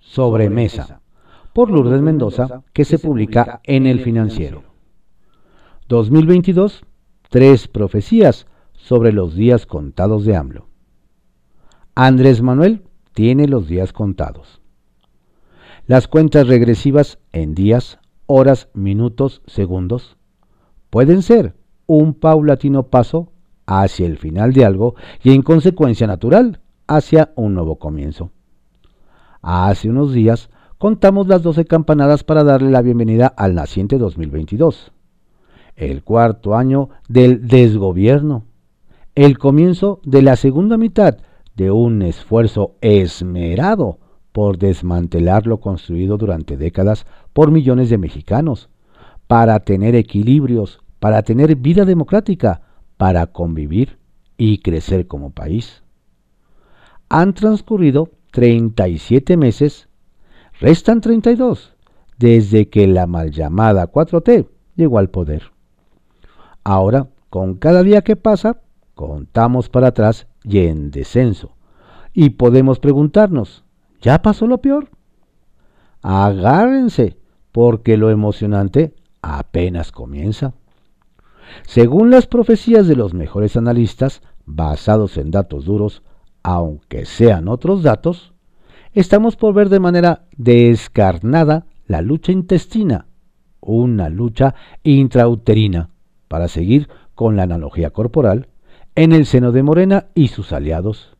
Sobremesa, 0.00 1.00
por 1.52 1.70
Lourdes 1.70 2.00
Mendoza, 2.00 2.62
que 2.72 2.84
se 2.84 2.98
publica 2.98 3.60
en 3.64 3.86
El 3.86 4.00
Financiero. 4.00 4.64
2022 5.88 6.84
tres 7.28 7.68
profecías 7.68 8.46
sobre 8.72 9.12
los 9.12 9.34
días 9.34 9.66
contados 9.66 10.24
de 10.24 10.36
AMLO. 10.36 10.68
Andrés 11.94 12.42
Manuel 12.42 12.84
tiene 13.12 13.46
los 13.48 13.68
días 13.68 13.92
contados. 13.92 14.57
Las 15.88 16.06
cuentas 16.06 16.46
regresivas 16.46 17.18
en 17.32 17.54
días, 17.54 17.98
horas, 18.26 18.68
minutos, 18.74 19.40
segundos, 19.46 20.18
pueden 20.90 21.22
ser 21.22 21.54
un 21.86 22.12
paulatino 22.12 22.88
paso 22.88 23.32
hacia 23.64 24.04
el 24.04 24.18
final 24.18 24.52
de 24.52 24.66
algo 24.66 24.96
y 25.22 25.32
en 25.32 25.40
consecuencia 25.40 26.06
natural 26.06 26.60
hacia 26.86 27.32
un 27.36 27.54
nuevo 27.54 27.78
comienzo. 27.78 28.30
Hace 29.40 29.88
unos 29.88 30.12
días 30.12 30.50
contamos 30.76 31.26
las 31.26 31.42
12 31.42 31.64
campanadas 31.64 32.22
para 32.22 32.44
darle 32.44 32.70
la 32.70 32.82
bienvenida 32.82 33.26
al 33.26 33.54
naciente 33.54 33.96
2022, 33.96 34.92
el 35.74 36.04
cuarto 36.04 36.54
año 36.54 36.90
del 37.08 37.48
desgobierno, 37.48 38.44
el 39.14 39.38
comienzo 39.38 40.02
de 40.04 40.20
la 40.20 40.36
segunda 40.36 40.76
mitad 40.76 41.16
de 41.56 41.70
un 41.70 42.02
esfuerzo 42.02 42.74
esmerado 42.82 44.00
por 44.32 44.58
desmantelar 44.58 45.46
lo 45.46 45.60
construido 45.60 46.16
durante 46.16 46.56
décadas 46.56 47.06
por 47.32 47.50
millones 47.50 47.90
de 47.90 47.98
mexicanos, 47.98 48.68
para 49.26 49.60
tener 49.60 49.94
equilibrios, 49.94 50.80
para 51.00 51.22
tener 51.22 51.56
vida 51.56 51.84
democrática, 51.84 52.62
para 52.96 53.26
convivir 53.26 53.98
y 54.36 54.58
crecer 54.58 55.06
como 55.06 55.30
país. 55.30 55.82
Han 57.08 57.34
transcurrido 57.34 58.10
37 58.32 59.36
meses, 59.36 59.88
restan 60.60 61.00
32, 61.00 61.74
desde 62.18 62.68
que 62.68 62.86
la 62.86 63.06
mal 63.06 63.30
llamada 63.30 63.90
4T 63.90 64.48
llegó 64.76 64.98
al 64.98 65.10
poder. 65.10 65.52
Ahora, 66.64 67.08
con 67.30 67.54
cada 67.54 67.82
día 67.82 68.02
que 68.02 68.16
pasa, 68.16 68.60
contamos 68.94 69.68
para 69.68 69.88
atrás 69.88 70.26
y 70.42 70.58
en 70.60 70.90
descenso. 70.90 71.54
Y 72.12 72.30
podemos 72.30 72.78
preguntarnos, 72.78 73.64
¿ya 74.00 74.22
pasó 74.22 74.46
lo 74.46 74.58
peor? 74.58 74.90
Agárrense, 76.02 77.18
porque 77.52 77.96
lo 77.96 78.10
emocionante 78.10 78.94
apenas 79.22 79.92
comienza. 79.92 80.54
Según 81.66 82.10
las 82.10 82.26
profecías 82.26 82.86
de 82.86 82.96
los 82.96 83.14
mejores 83.14 83.56
analistas, 83.56 84.22
basados 84.44 85.16
en 85.16 85.30
datos 85.30 85.64
duros, 85.64 86.02
aunque 86.42 87.04
sean 87.04 87.48
otros 87.48 87.82
datos, 87.82 88.32
estamos 88.92 89.36
por 89.36 89.54
ver 89.54 89.68
de 89.68 89.80
manera 89.80 90.26
descarnada 90.36 91.66
la 91.86 92.00
lucha 92.02 92.32
intestina, 92.32 93.06
una 93.60 94.08
lucha 94.08 94.54
intrauterina, 94.82 95.90
para 96.28 96.48
seguir 96.48 96.88
con 97.14 97.36
la 97.36 97.42
analogía 97.42 97.90
corporal, 97.90 98.48
en 98.94 99.12
el 99.12 99.26
seno 99.26 99.52
de 99.52 99.62
Morena 99.62 100.06
y 100.14 100.28
sus 100.28 100.52
aliados, 100.52 101.16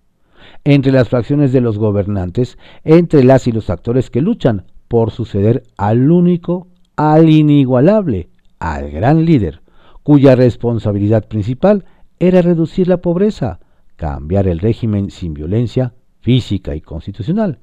entre 0.64 0.92
las 0.92 1.09
fracciones 1.09 1.53
de 1.53 1.61
los 1.61 1.78
gobernantes, 1.78 2.59
entre 2.84 3.24
las 3.24 3.46
y 3.46 3.53
los 3.53 3.70
actores 3.70 4.11
que 4.11 4.20
luchan 4.20 4.64
por 4.88 5.11
suceder 5.11 5.62
al 5.76 6.11
único, 6.11 6.68
al 6.96 7.28
inigualable, 7.28 8.28
al 8.59 8.90
gran 8.90 9.24
líder, 9.24 9.62
cuya 10.03 10.34
responsabilidad 10.34 11.28
principal 11.28 11.84
era 12.18 12.42
reducir 12.42 12.88
la 12.88 12.99
pobreza, 12.99 13.61
cambiar 13.96 14.49
el 14.49 14.59
régimen 14.59 15.11
sin 15.11 15.34
violencia 15.34 15.94
física 16.20 16.74
y 16.74 16.80
constitucional 16.80 17.59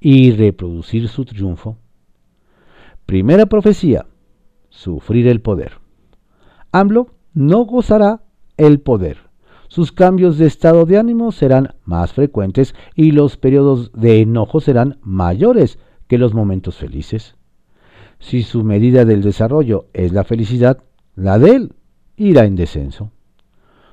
y 0.00 0.32
reproducir 0.32 1.08
su 1.08 1.24
triunfo. 1.24 1.78
Primera 3.06 3.46
profecía, 3.46 4.06
sufrir 4.68 5.28
el 5.28 5.40
poder. 5.40 5.78
AMLO 6.72 7.08
no 7.32 7.64
gozará 7.64 8.22
el 8.56 8.80
poder. 8.80 9.27
Sus 9.68 9.92
cambios 9.92 10.38
de 10.38 10.46
estado 10.46 10.86
de 10.86 10.98
ánimo 10.98 11.30
serán 11.30 11.74
más 11.84 12.14
frecuentes 12.14 12.74
y 12.94 13.12
los 13.12 13.36
periodos 13.36 13.92
de 13.92 14.20
enojo 14.20 14.60
serán 14.60 14.98
mayores 15.02 15.78
que 16.06 16.18
los 16.18 16.32
momentos 16.32 16.76
felices. 16.76 17.36
Si 18.18 18.42
su 18.42 18.64
medida 18.64 19.04
del 19.04 19.22
desarrollo 19.22 19.86
es 19.92 20.12
la 20.12 20.24
felicidad, 20.24 20.78
la 21.14 21.38
de 21.38 21.50
él 21.50 21.72
irá 22.16 22.44
en 22.44 22.56
descenso. 22.56 23.12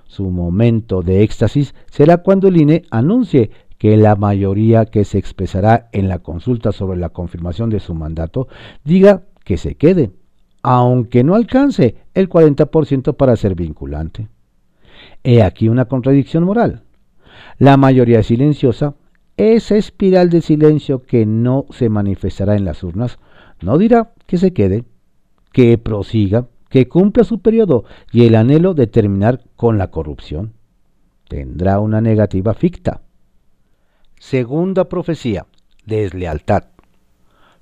Su 0.07 0.29
momento 0.29 1.01
de 1.01 1.23
éxtasis 1.23 1.75
será 1.91 2.17
cuando 2.17 2.47
el 2.47 2.57
INE 2.57 2.83
anuncie 2.89 3.51
que 3.77 3.97
la 3.97 4.15
mayoría 4.15 4.85
que 4.85 5.03
se 5.03 5.17
expresará 5.17 5.89
en 5.91 6.07
la 6.07 6.19
consulta 6.19 6.71
sobre 6.71 6.97
la 6.97 7.09
confirmación 7.09 7.69
de 7.69 7.81
su 7.81 7.93
mandato 7.93 8.47
diga 8.83 9.23
que 9.43 9.57
se 9.57 9.75
quede, 9.75 10.11
aunque 10.63 11.23
no 11.23 11.35
alcance 11.35 11.97
el 12.13 12.29
40% 12.29 13.15
para 13.15 13.35
ser 13.35 13.55
vinculante. 13.55 14.29
He 15.23 15.41
aquí 15.41 15.69
una 15.69 15.85
contradicción 15.85 16.43
moral. 16.43 16.83
La 17.57 17.77
mayoría 17.77 18.23
silenciosa, 18.23 18.95
esa 19.37 19.75
espiral 19.75 20.29
de 20.29 20.41
silencio 20.41 21.03
que 21.03 21.25
no 21.25 21.65
se 21.69 21.89
manifestará 21.89 22.55
en 22.55 22.65
las 22.65 22.83
urnas, 22.83 23.19
no 23.61 23.77
dirá 23.77 24.13
que 24.27 24.37
se 24.37 24.53
quede, 24.53 24.85
que 25.51 25.77
prosiga, 25.77 26.47
que 26.69 26.87
cumpla 26.87 27.23
su 27.23 27.39
periodo 27.39 27.85
y 28.11 28.25
el 28.25 28.35
anhelo 28.35 28.73
de 28.73 28.87
terminar 28.87 29.43
con 29.55 29.77
la 29.77 29.91
corrupción. 29.91 30.53
Tendrá 31.27 31.79
una 31.79 32.01
negativa 32.01 32.53
ficta. 32.53 33.01
Segunda 34.19 34.89
profecía, 34.89 35.45
deslealtad. 35.85 36.65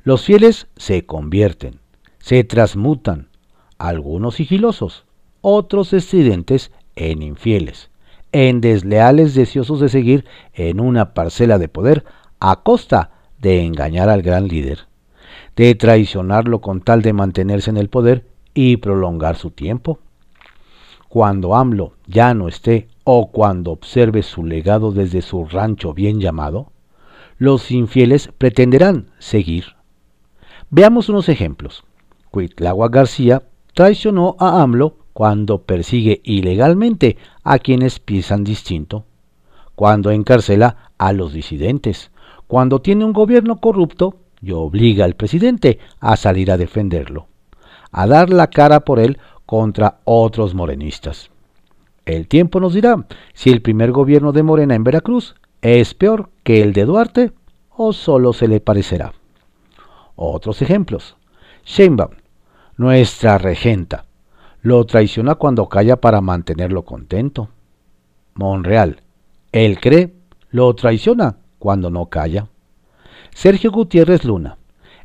Los 0.04 0.26
fieles 0.26 0.68
se 0.76 1.06
convierten, 1.06 1.80
se 2.20 2.44
transmutan, 2.44 3.30
algunos 3.78 4.36
sigilosos, 4.36 5.06
otros 5.42 5.94
estridentes 5.94 6.72
en 6.96 7.22
infieles, 7.22 7.90
en 8.32 8.62
desleales 8.62 9.36
deseosos 9.36 9.80
de 9.80 9.90
seguir 9.90 10.26
en 10.54 10.80
una 10.80 11.14
parcela 11.14 11.58
de 11.58 11.68
poder 11.68 12.04
a 12.40 12.64
costa 12.64 13.12
de 13.40 13.64
engañar 13.64 14.10
al 14.10 14.22
gran 14.22 14.48
líder, 14.48 14.88
de 15.56 15.76
traicionarlo 15.76 16.62
con 16.62 16.82
tal 16.82 17.02
de 17.02 17.14
mantenerse 17.14 17.70
en 17.70 17.78
el 17.78 17.90
poder 17.90 18.26
y 18.54 18.78
prolongar 18.78 19.36
su 19.36 19.52
tiempo. 19.52 20.00
Cuando 21.10 21.56
AMLO 21.56 21.94
ya 22.08 22.34
no 22.34 22.48
esté 22.48 22.88
o 23.04 23.32
cuando 23.32 23.72
observe 23.72 24.24
su 24.24 24.44
legado 24.44 24.92
desde 24.92 25.22
su 25.22 25.46
rancho 25.46 25.94
bien 25.94 26.20
llamado, 26.20 26.72
los 27.38 27.72
infieles 27.72 28.30
pretenderán 28.38 29.12
seguir. 29.20 29.76
Veamos 30.70 31.10
unos 31.10 31.30
ejemplos. 31.30 31.84
Cuitlagua 32.32 32.90
García 32.90 33.44
traicionó 33.74 34.36
a 34.40 34.62
AMLO 34.64 35.03
cuando 35.14 35.64
persigue 35.64 36.22
ilegalmente 36.24 37.18
a 37.44 37.60
quienes 37.60 38.00
piensan 38.00 38.44
distinto, 38.44 39.06
cuando 39.76 40.12
encarcela 40.12 40.92
a 40.98 41.14
los 41.14 41.34
disidentes, 41.34 42.12
cuando 42.48 42.82
tiene 42.82 43.06
un 43.06 43.14
gobierno 43.14 43.60
corrupto 43.60 44.18
y 44.42 44.52
obliga 44.52 45.06
al 45.06 45.16
presidente 45.16 45.80
a 46.00 46.18
salir 46.18 46.52
a 46.52 46.58
defenderlo 46.58 47.28
a 47.94 48.08
dar 48.08 48.32
la 48.32 48.48
cara 48.48 48.82
por 48.82 49.00
él 49.00 49.20
contra 49.46 50.00
otros 50.04 50.54
morenistas. 50.54 51.30
El 52.06 52.28
tiempo 52.28 52.60
nos 52.60 52.74
dirá 52.74 53.06
si 53.34 53.52
el 53.52 53.62
primer 53.62 53.92
gobierno 53.92 54.34
de 54.34 54.44
Morena 54.44 54.76
en 54.76 54.84
Veracruz 54.84 55.36
es 55.62 55.94
peor 55.94 56.30
que 56.44 56.62
el 56.62 56.74
de 56.74 56.84
Duarte 56.84 57.32
o 57.70 57.94
solo 57.94 58.34
se 58.34 58.50
le 58.50 58.60
parecerá. 58.60 59.14
Otros 60.16 60.62
ejemplos. 60.62 61.16
Sheinbaum, 61.66 62.12
nuestra 62.76 63.38
regenta, 63.38 64.06
lo 64.64 64.86
traiciona 64.86 65.36
cuando 65.36 65.68
calla 65.68 65.98
para 65.98 66.22
mantenerlo 66.22 66.84
contento. 66.84 67.50
Monreal, 68.34 69.02
él 69.52 69.80
cree, 69.80 70.14
lo 70.50 70.74
traiciona 70.74 71.36
cuando 71.60 71.90
no 71.90 72.08
calla. 72.08 72.48
Sergio 73.36 73.72
Gutiérrez 73.72 74.24
Luna, 74.24 74.58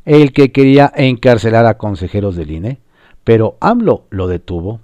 el 0.05 0.31
que 0.31 0.53
quería 0.53 0.91
encarcelar 0.95 1.65
a 1.65 1.77
consejeros 1.77 2.37
del 2.37 2.51
INE, 2.51 2.79
pero 3.25 3.57
AMLO 3.59 4.05
lo 4.09 4.27
detuvo. 4.27 4.79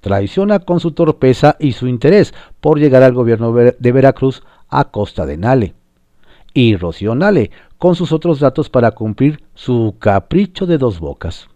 Traiciona 0.00 0.58
con 0.58 0.78
su 0.78 0.92
torpeza 0.92 1.56
y 1.58 1.72
su 1.72 1.86
interés 1.88 2.34
por 2.60 2.78
llegar 2.78 3.02
al 3.02 3.14
gobierno 3.14 3.52
de 3.54 3.92
Veracruz 3.92 4.42
a 4.68 4.84
costa 4.84 5.24
de 5.24 5.38
Nale. 5.38 5.74
Y 6.52 6.76
Rocío 6.76 7.14
Nale 7.14 7.50
con 7.78 7.94
sus 7.94 8.12
otros 8.12 8.40
datos 8.40 8.68
para 8.68 8.90
cumplir 8.90 9.42
su 9.54 9.94
capricho 9.98 10.66
de 10.66 10.76
dos 10.76 11.00
bocas. 11.00 11.48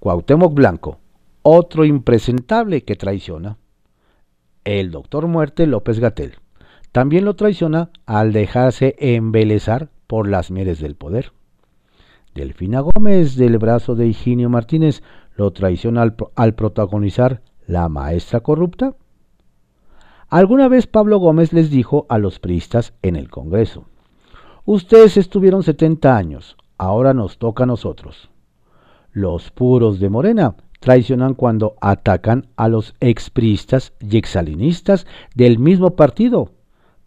Cuauhtémoc 0.00 0.52
Blanco, 0.52 0.98
otro 1.42 1.84
impresentable 1.84 2.82
que 2.84 2.96
traiciona. 2.96 3.58
El 4.64 4.90
doctor 4.90 5.26
Muerte 5.26 5.66
López 5.66 5.98
Gatel 5.98 6.36
también 6.92 7.24
lo 7.24 7.34
traiciona 7.34 7.90
al 8.06 8.32
dejarse 8.32 8.94
embelezar 8.98 9.90
por 10.06 10.28
las 10.28 10.50
mieles 10.50 10.78
del 10.78 10.94
poder. 10.94 11.32
Delfina 12.34 12.80
Gómez, 12.80 13.36
del 13.36 13.58
brazo 13.58 13.94
de 13.94 14.06
Higinio 14.06 14.48
Martínez, 14.48 15.02
lo 15.36 15.52
traiciona 15.52 16.02
al, 16.02 16.16
al, 16.34 16.54
protagonizar 16.54 17.42
La 17.66 17.88
maestra 17.88 18.40
corrupta. 18.40 18.94
Alguna 20.28 20.68
vez 20.68 20.86
Pablo 20.86 21.18
Gómez 21.18 21.52
les 21.52 21.70
dijo 21.70 22.06
a 22.08 22.18
los 22.18 22.38
priistas 22.38 22.94
en 23.02 23.16
el 23.16 23.30
Congreso, 23.30 23.84
ustedes 24.64 25.16
estuvieron 25.16 25.62
70 25.62 26.16
años, 26.16 26.56
ahora 26.78 27.12
nos 27.12 27.38
toca 27.38 27.64
a 27.64 27.66
nosotros. 27.66 28.30
Los 29.12 29.50
puros 29.50 30.00
de 30.00 30.08
Morena 30.08 30.56
traicionan 30.82 31.34
cuando 31.34 31.76
atacan 31.80 32.48
a 32.56 32.68
los 32.68 32.94
expriistas 33.00 33.94
y 34.00 34.18
exalinistas 34.18 35.06
del 35.34 35.58
mismo 35.58 35.96
partido, 35.96 36.50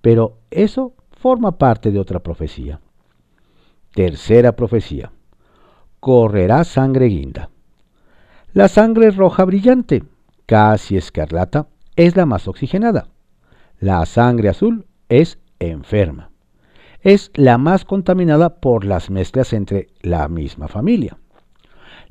pero 0.02 0.40
eso 0.50 0.94
forma 1.12 1.58
parte 1.58 1.92
de 1.92 2.00
otra 2.00 2.22
profecía. 2.22 2.80
Tercera 3.94 4.56
profecía. 4.56 5.12
Correrá 6.00 6.64
sangre 6.64 7.08
guinda. 7.08 7.50
La 8.54 8.70
sangre 8.70 9.12
roja 9.12 9.44
brillante, 9.44 10.04
casi 10.46 10.96
escarlata, 10.96 11.68
es 11.96 12.16
la 12.16 12.26
más 12.26 12.48
oxigenada. 12.48 13.10
La 13.80 14.06
sangre 14.06 14.50
azul 14.50 14.86
es 15.10 15.38
enferma. 15.60 16.32
Es 17.02 17.32
la 17.34 17.58
más 17.58 17.84
contaminada 17.84 18.56
por 18.62 18.86
las 18.86 19.10
mezclas 19.10 19.52
entre 19.52 19.88
la 20.02 20.30
misma 20.30 20.68
familia. 20.70 21.18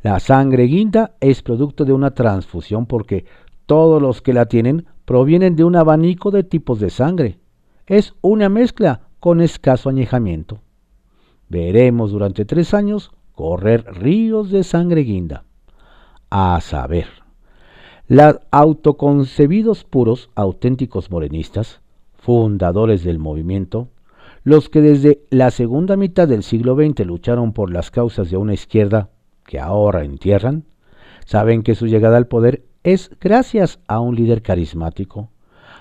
La 0.04 0.20
sangre 0.20 0.64
guinda 0.64 1.14
es 1.18 1.40
producto 1.40 1.86
de 1.86 1.94
una 1.94 2.10
transfusión 2.10 2.84
porque 2.84 3.24
todos 3.64 4.02
los 4.02 4.20
que 4.20 4.34
la 4.34 4.44
tienen 4.44 4.84
provienen 5.06 5.56
de 5.56 5.64
un 5.64 5.76
abanico 5.76 6.30
de 6.30 6.44
tipos 6.44 6.78
de 6.78 6.90
sangre. 6.90 7.38
Es 7.86 8.12
una 8.20 8.50
mezcla 8.50 9.08
con 9.18 9.40
escaso 9.40 9.88
añejamiento. 9.88 10.60
Veremos 11.48 12.10
durante 12.12 12.44
tres 12.44 12.74
años 12.74 13.12
correr 13.32 13.86
ríos 13.94 14.50
de 14.50 14.62
sangre 14.62 15.04
guinda. 15.04 15.44
A 16.28 16.60
saber, 16.60 17.06
los 18.06 18.40
autoconcebidos 18.50 19.84
puros 19.84 20.28
auténticos 20.34 21.10
morenistas, 21.10 21.80
fundadores 22.12 23.04
del 23.04 23.18
movimiento, 23.18 23.88
los 24.42 24.68
que 24.68 24.82
desde 24.82 25.22
la 25.30 25.50
segunda 25.50 25.96
mitad 25.96 26.28
del 26.28 26.42
siglo 26.42 26.76
XX 26.76 27.06
lucharon 27.06 27.54
por 27.54 27.72
las 27.72 27.90
causas 27.90 28.30
de 28.30 28.36
una 28.36 28.52
izquierda 28.52 29.08
que 29.46 29.60
ahora 29.60 30.04
entierran, 30.04 30.64
saben 31.24 31.62
que 31.62 31.74
su 31.74 31.86
llegada 31.86 32.16
al 32.16 32.26
poder 32.26 32.64
es 32.82 33.10
gracias 33.20 33.80
a 33.86 34.00
un 34.00 34.14
líder 34.14 34.42
carismático, 34.42 35.30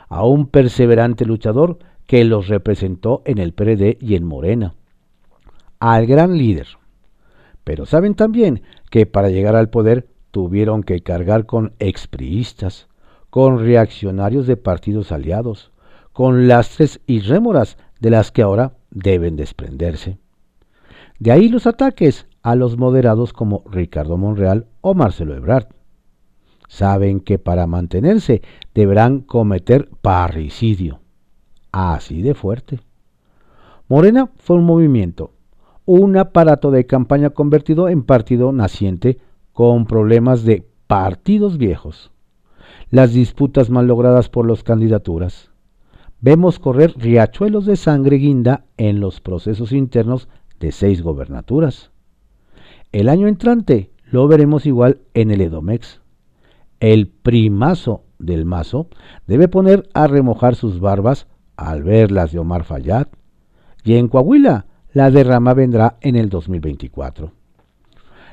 a 0.08 0.26
un 0.26 0.48
perseverante 0.48 1.26
luchador 1.26 1.80
que 2.06 2.24
los 2.24 2.48
representó 2.48 3.22
en 3.26 3.38
el 3.38 3.54
PRD 3.54 3.98
y 4.00 4.16
en 4.16 4.24
Morena, 4.26 4.76
al 5.80 6.06
gran 6.06 6.38
líder. 6.38 6.68
Pero 7.64 7.86
saben 7.86 8.16
también 8.16 8.62
que 8.90 9.06
para 9.06 9.30
llegar 9.30 9.56
al 9.56 9.70
poder 9.70 10.08
tuvieron 10.32 10.84
que 10.84 11.02
cargar 11.02 11.46
con 11.46 11.74
expriistas, 11.80 12.88
con 13.30 13.60
reaccionarios 13.60 14.48
de 14.48 14.58
partidos 14.58 15.12
aliados, 15.12 15.72
con 16.12 16.48
lastres 16.48 17.00
y 17.08 17.20
rémoras 17.22 17.78
de 18.00 18.12
las 18.12 18.32
que 18.32 18.42
ahora 18.42 18.74
deben 18.92 19.36
desprenderse. 19.36 20.18
De 21.20 21.32
ahí 21.32 21.50
los 21.50 21.66
ataques 21.66 22.28
a 22.44 22.56
los 22.56 22.78
moderados 22.78 23.34
como 23.34 23.64
Ricardo 23.72 24.18
Monreal 24.18 24.68
o 24.82 24.94
Marcelo 24.94 25.34
Ebrard. 25.34 25.68
Saben 26.68 27.22
que 27.22 27.40
para 27.40 27.68
mantenerse 27.68 28.42
deberán 28.74 29.22
cometer 29.22 29.90
parricidio. 30.02 31.00
Así 31.72 32.22
de 32.22 32.34
fuerte. 32.36 32.82
Morena 33.88 34.30
fue 34.36 34.58
un 34.58 34.66
movimiento, 34.66 35.32
un 35.86 36.18
aparato 36.18 36.72
de 36.72 36.86
campaña 36.86 37.32
convertido 37.32 37.90
en 37.90 38.04
partido 38.04 38.52
naciente 38.52 39.20
con 39.54 39.86
problemas 39.86 40.44
de 40.44 40.68
partidos 40.88 41.58
viejos. 41.58 42.12
Las 42.90 43.14
disputas 43.14 43.70
mal 43.70 43.88
logradas 43.88 44.30
por 44.30 44.48
las 44.48 44.64
candidaturas. 44.64 45.52
Vemos 46.22 46.60
correr 46.60 46.94
riachuelos 46.98 47.66
de 47.66 47.76
sangre 47.76 48.18
guinda 48.18 48.66
en 48.78 49.00
los 49.00 49.20
procesos 49.20 49.72
internos 49.72 50.30
de 50.60 50.72
seis 50.72 51.02
gobernaturas. 51.02 51.93
El 52.94 53.10
año 53.10 53.28
entrante 53.28 53.90
lo 54.12 54.28
veremos 54.28 54.68
igual 54.68 55.00
en 55.16 55.32
el 55.32 55.42
Edomex. 55.42 56.00
El 56.80 57.08
primazo 57.08 58.04
del 58.20 58.46
mazo 58.46 58.88
debe 59.26 59.48
poner 59.48 59.90
a 59.96 60.06
remojar 60.06 60.54
sus 60.54 60.80
barbas 60.80 61.26
al 61.58 61.82
ver 61.82 62.12
las 62.12 62.32
de 62.32 62.38
Omar 62.38 62.66
Fayad. 62.66 63.08
Y 63.84 63.96
en 63.96 64.10
Coahuila 64.10 64.68
la 64.94 65.10
derrama 65.10 65.56
vendrá 65.56 65.98
en 66.02 66.16
el 66.16 66.30
2024. 66.30 67.32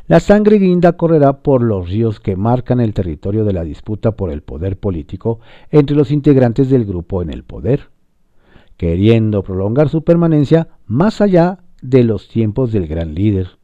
La 0.08 0.20
sangre 0.20 0.58
guinda 0.58 0.92
correrá 0.92 1.38
por 1.42 1.62
los 1.62 1.88
ríos 1.88 2.20
que 2.20 2.36
marcan 2.36 2.80
el 2.80 2.92
territorio 2.92 3.46
de 3.46 3.54
la 3.54 3.64
disputa 3.64 4.10
por 4.10 4.30
el 4.30 4.42
poder 4.42 4.78
político 4.78 5.40
entre 5.70 5.96
los 5.96 6.10
integrantes 6.10 6.68
del 6.68 6.84
grupo 6.84 7.22
en 7.22 7.30
el 7.30 7.44
poder, 7.44 7.88
queriendo 8.76 9.42
prolongar 9.42 9.88
su 9.88 10.04
permanencia 10.04 10.68
más 10.84 11.22
allá 11.22 11.60
de 11.80 12.04
los 12.04 12.28
tiempos 12.28 12.72
del 12.72 12.86
gran 12.86 13.14
líder 13.14 13.59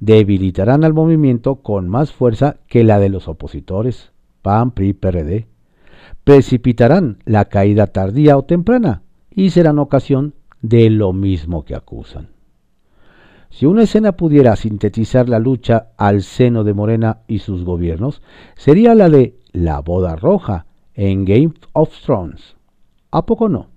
debilitarán 0.00 0.82
al 0.84 0.94
movimiento 0.94 1.56
con 1.56 1.88
más 1.88 2.12
fuerza 2.12 2.56
que 2.66 2.84
la 2.84 2.98
de 2.98 3.10
los 3.10 3.28
opositores, 3.28 4.12
PAN, 4.42 4.72
PRI, 4.72 4.94
PRD. 4.94 5.46
Precipitarán 6.24 7.18
la 7.24 7.44
caída 7.44 7.86
tardía 7.86 8.36
o 8.36 8.42
temprana 8.42 9.02
y 9.30 9.50
serán 9.50 9.78
ocasión 9.78 10.34
de 10.62 10.90
lo 10.90 11.12
mismo 11.12 11.64
que 11.64 11.74
acusan. 11.74 12.28
Si 13.50 13.66
una 13.66 13.82
escena 13.82 14.12
pudiera 14.12 14.54
sintetizar 14.56 15.28
la 15.28 15.38
lucha 15.38 15.88
al 15.96 16.22
seno 16.22 16.64
de 16.64 16.72
Morena 16.72 17.18
y 17.26 17.40
sus 17.40 17.64
gobiernos, 17.64 18.22
sería 18.56 18.94
la 18.94 19.10
de 19.10 19.38
la 19.52 19.80
boda 19.80 20.16
roja 20.16 20.66
en 20.94 21.24
Game 21.24 21.52
of 21.72 21.90
Thrones. 22.00 22.56
¿A 23.10 23.26
poco 23.26 23.48
no? 23.48 23.68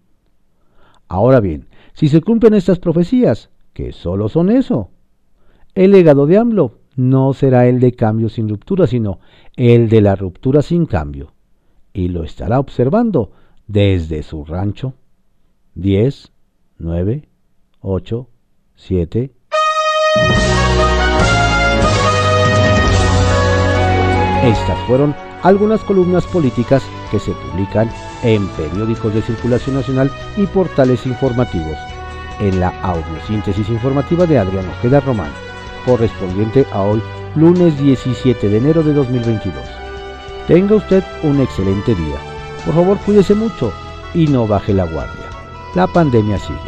Ahora 1.07 1.39
bien, 1.39 1.67
si 1.93 2.07
se 2.07 2.21
cumplen 2.21 2.53
estas 2.53 2.79
profecías, 2.79 3.49
que 3.73 3.91
solo 3.91 4.29
son 4.29 4.51
eso, 4.51 4.91
el 5.75 5.91
legado 5.91 6.27
de 6.27 6.37
AMLO 6.37 6.79
no 6.95 7.33
será 7.33 7.67
el 7.67 7.79
de 7.79 7.93
cambio 7.93 8.29
sin 8.29 8.47
ruptura, 8.47 8.85
sino 8.85 9.19
el 9.55 9.89
de 9.89 10.01
la 10.01 10.15
ruptura 10.15 10.61
sin 10.61 10.85
cambio. 10.85 11.33
Y 11.93 12.09
lo 12.09 12.23
estará 12.23 12.59
observando 12.59 13.31
desde 13.67 14.23
su 14.23 14.45
rancho. 14.45 14.93
10, 15.75 16.31
9, 16.77 17.27
8, 17.81 18.27
7. 18.75 19.31
Estas 24.43 24.87
fueron 24.87 25.15
algunas 25.41 25.81
columnas 25.81 26.25
políticas 26.27 26.83
que 27.09 27.17
se 27.17 27.31
publican 27.31 27.89
en 28.23 28.47
periódicos 28.49 29.13
de 29.13 29.21
circulación 29.21 29.75
nacional 29.77 30.11
y 30.37 30.45
portales 30.45 31.05
informativos, 31.05 31.77
en 32.39 32.59
la 32.59 32.69
audiosíntesis 32.81 33.67
informativa 33.69 34.25
de 34.25 34.37
Adrián 34.37 34.67
Ojeda 34.69 34.99
Román 34.99 35.31
correspondiente 35.85 36.65
a 36.71 36.81
hoy, 36.81 37.01
lunes 37.35 37.77
17 37.79 38.49
de 38.49 38.57
enero 38.57 38.83
de 38.83 38.93
2022. 38.93 39.55
Tenga 40.47 40.75
usted 40.75 41.03
un 41.23 41.39
excelente 41.39 41.95
día. 41.95 42.17
Por 42.65 42.73
favor, 42.75 42.97
cuídese 42.99 43.33
mucho 43.33 43.71
y 44.13 44.27
no 44.27 44.47
baje 44.47 44.73
la 44.73 44.85
guardia. 44.85 45.25
La 45.75 45.87
pandemia 45.87 46.37
sigue. 46.37 46.59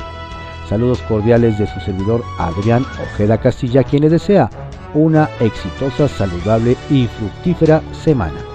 Saludos 0.69 1.01
cordiales 1.03 1.59
de 1.59 1.67
su 1.67 1.79
servidor 1.79 2.23
Adrián 2.39 2.85
Ojeda 3.01 3.37
Castilla, 3.37 3.83
quien 3.83 4.03
le 4.03 4.09
desea 4.09 4.49
una 4.93 5.29
exitosa, 5.39 6.07
saludable 6.07 6.75
y 6.89 7.07
fructífera 7.07 7.81
semana. 7.91 8.54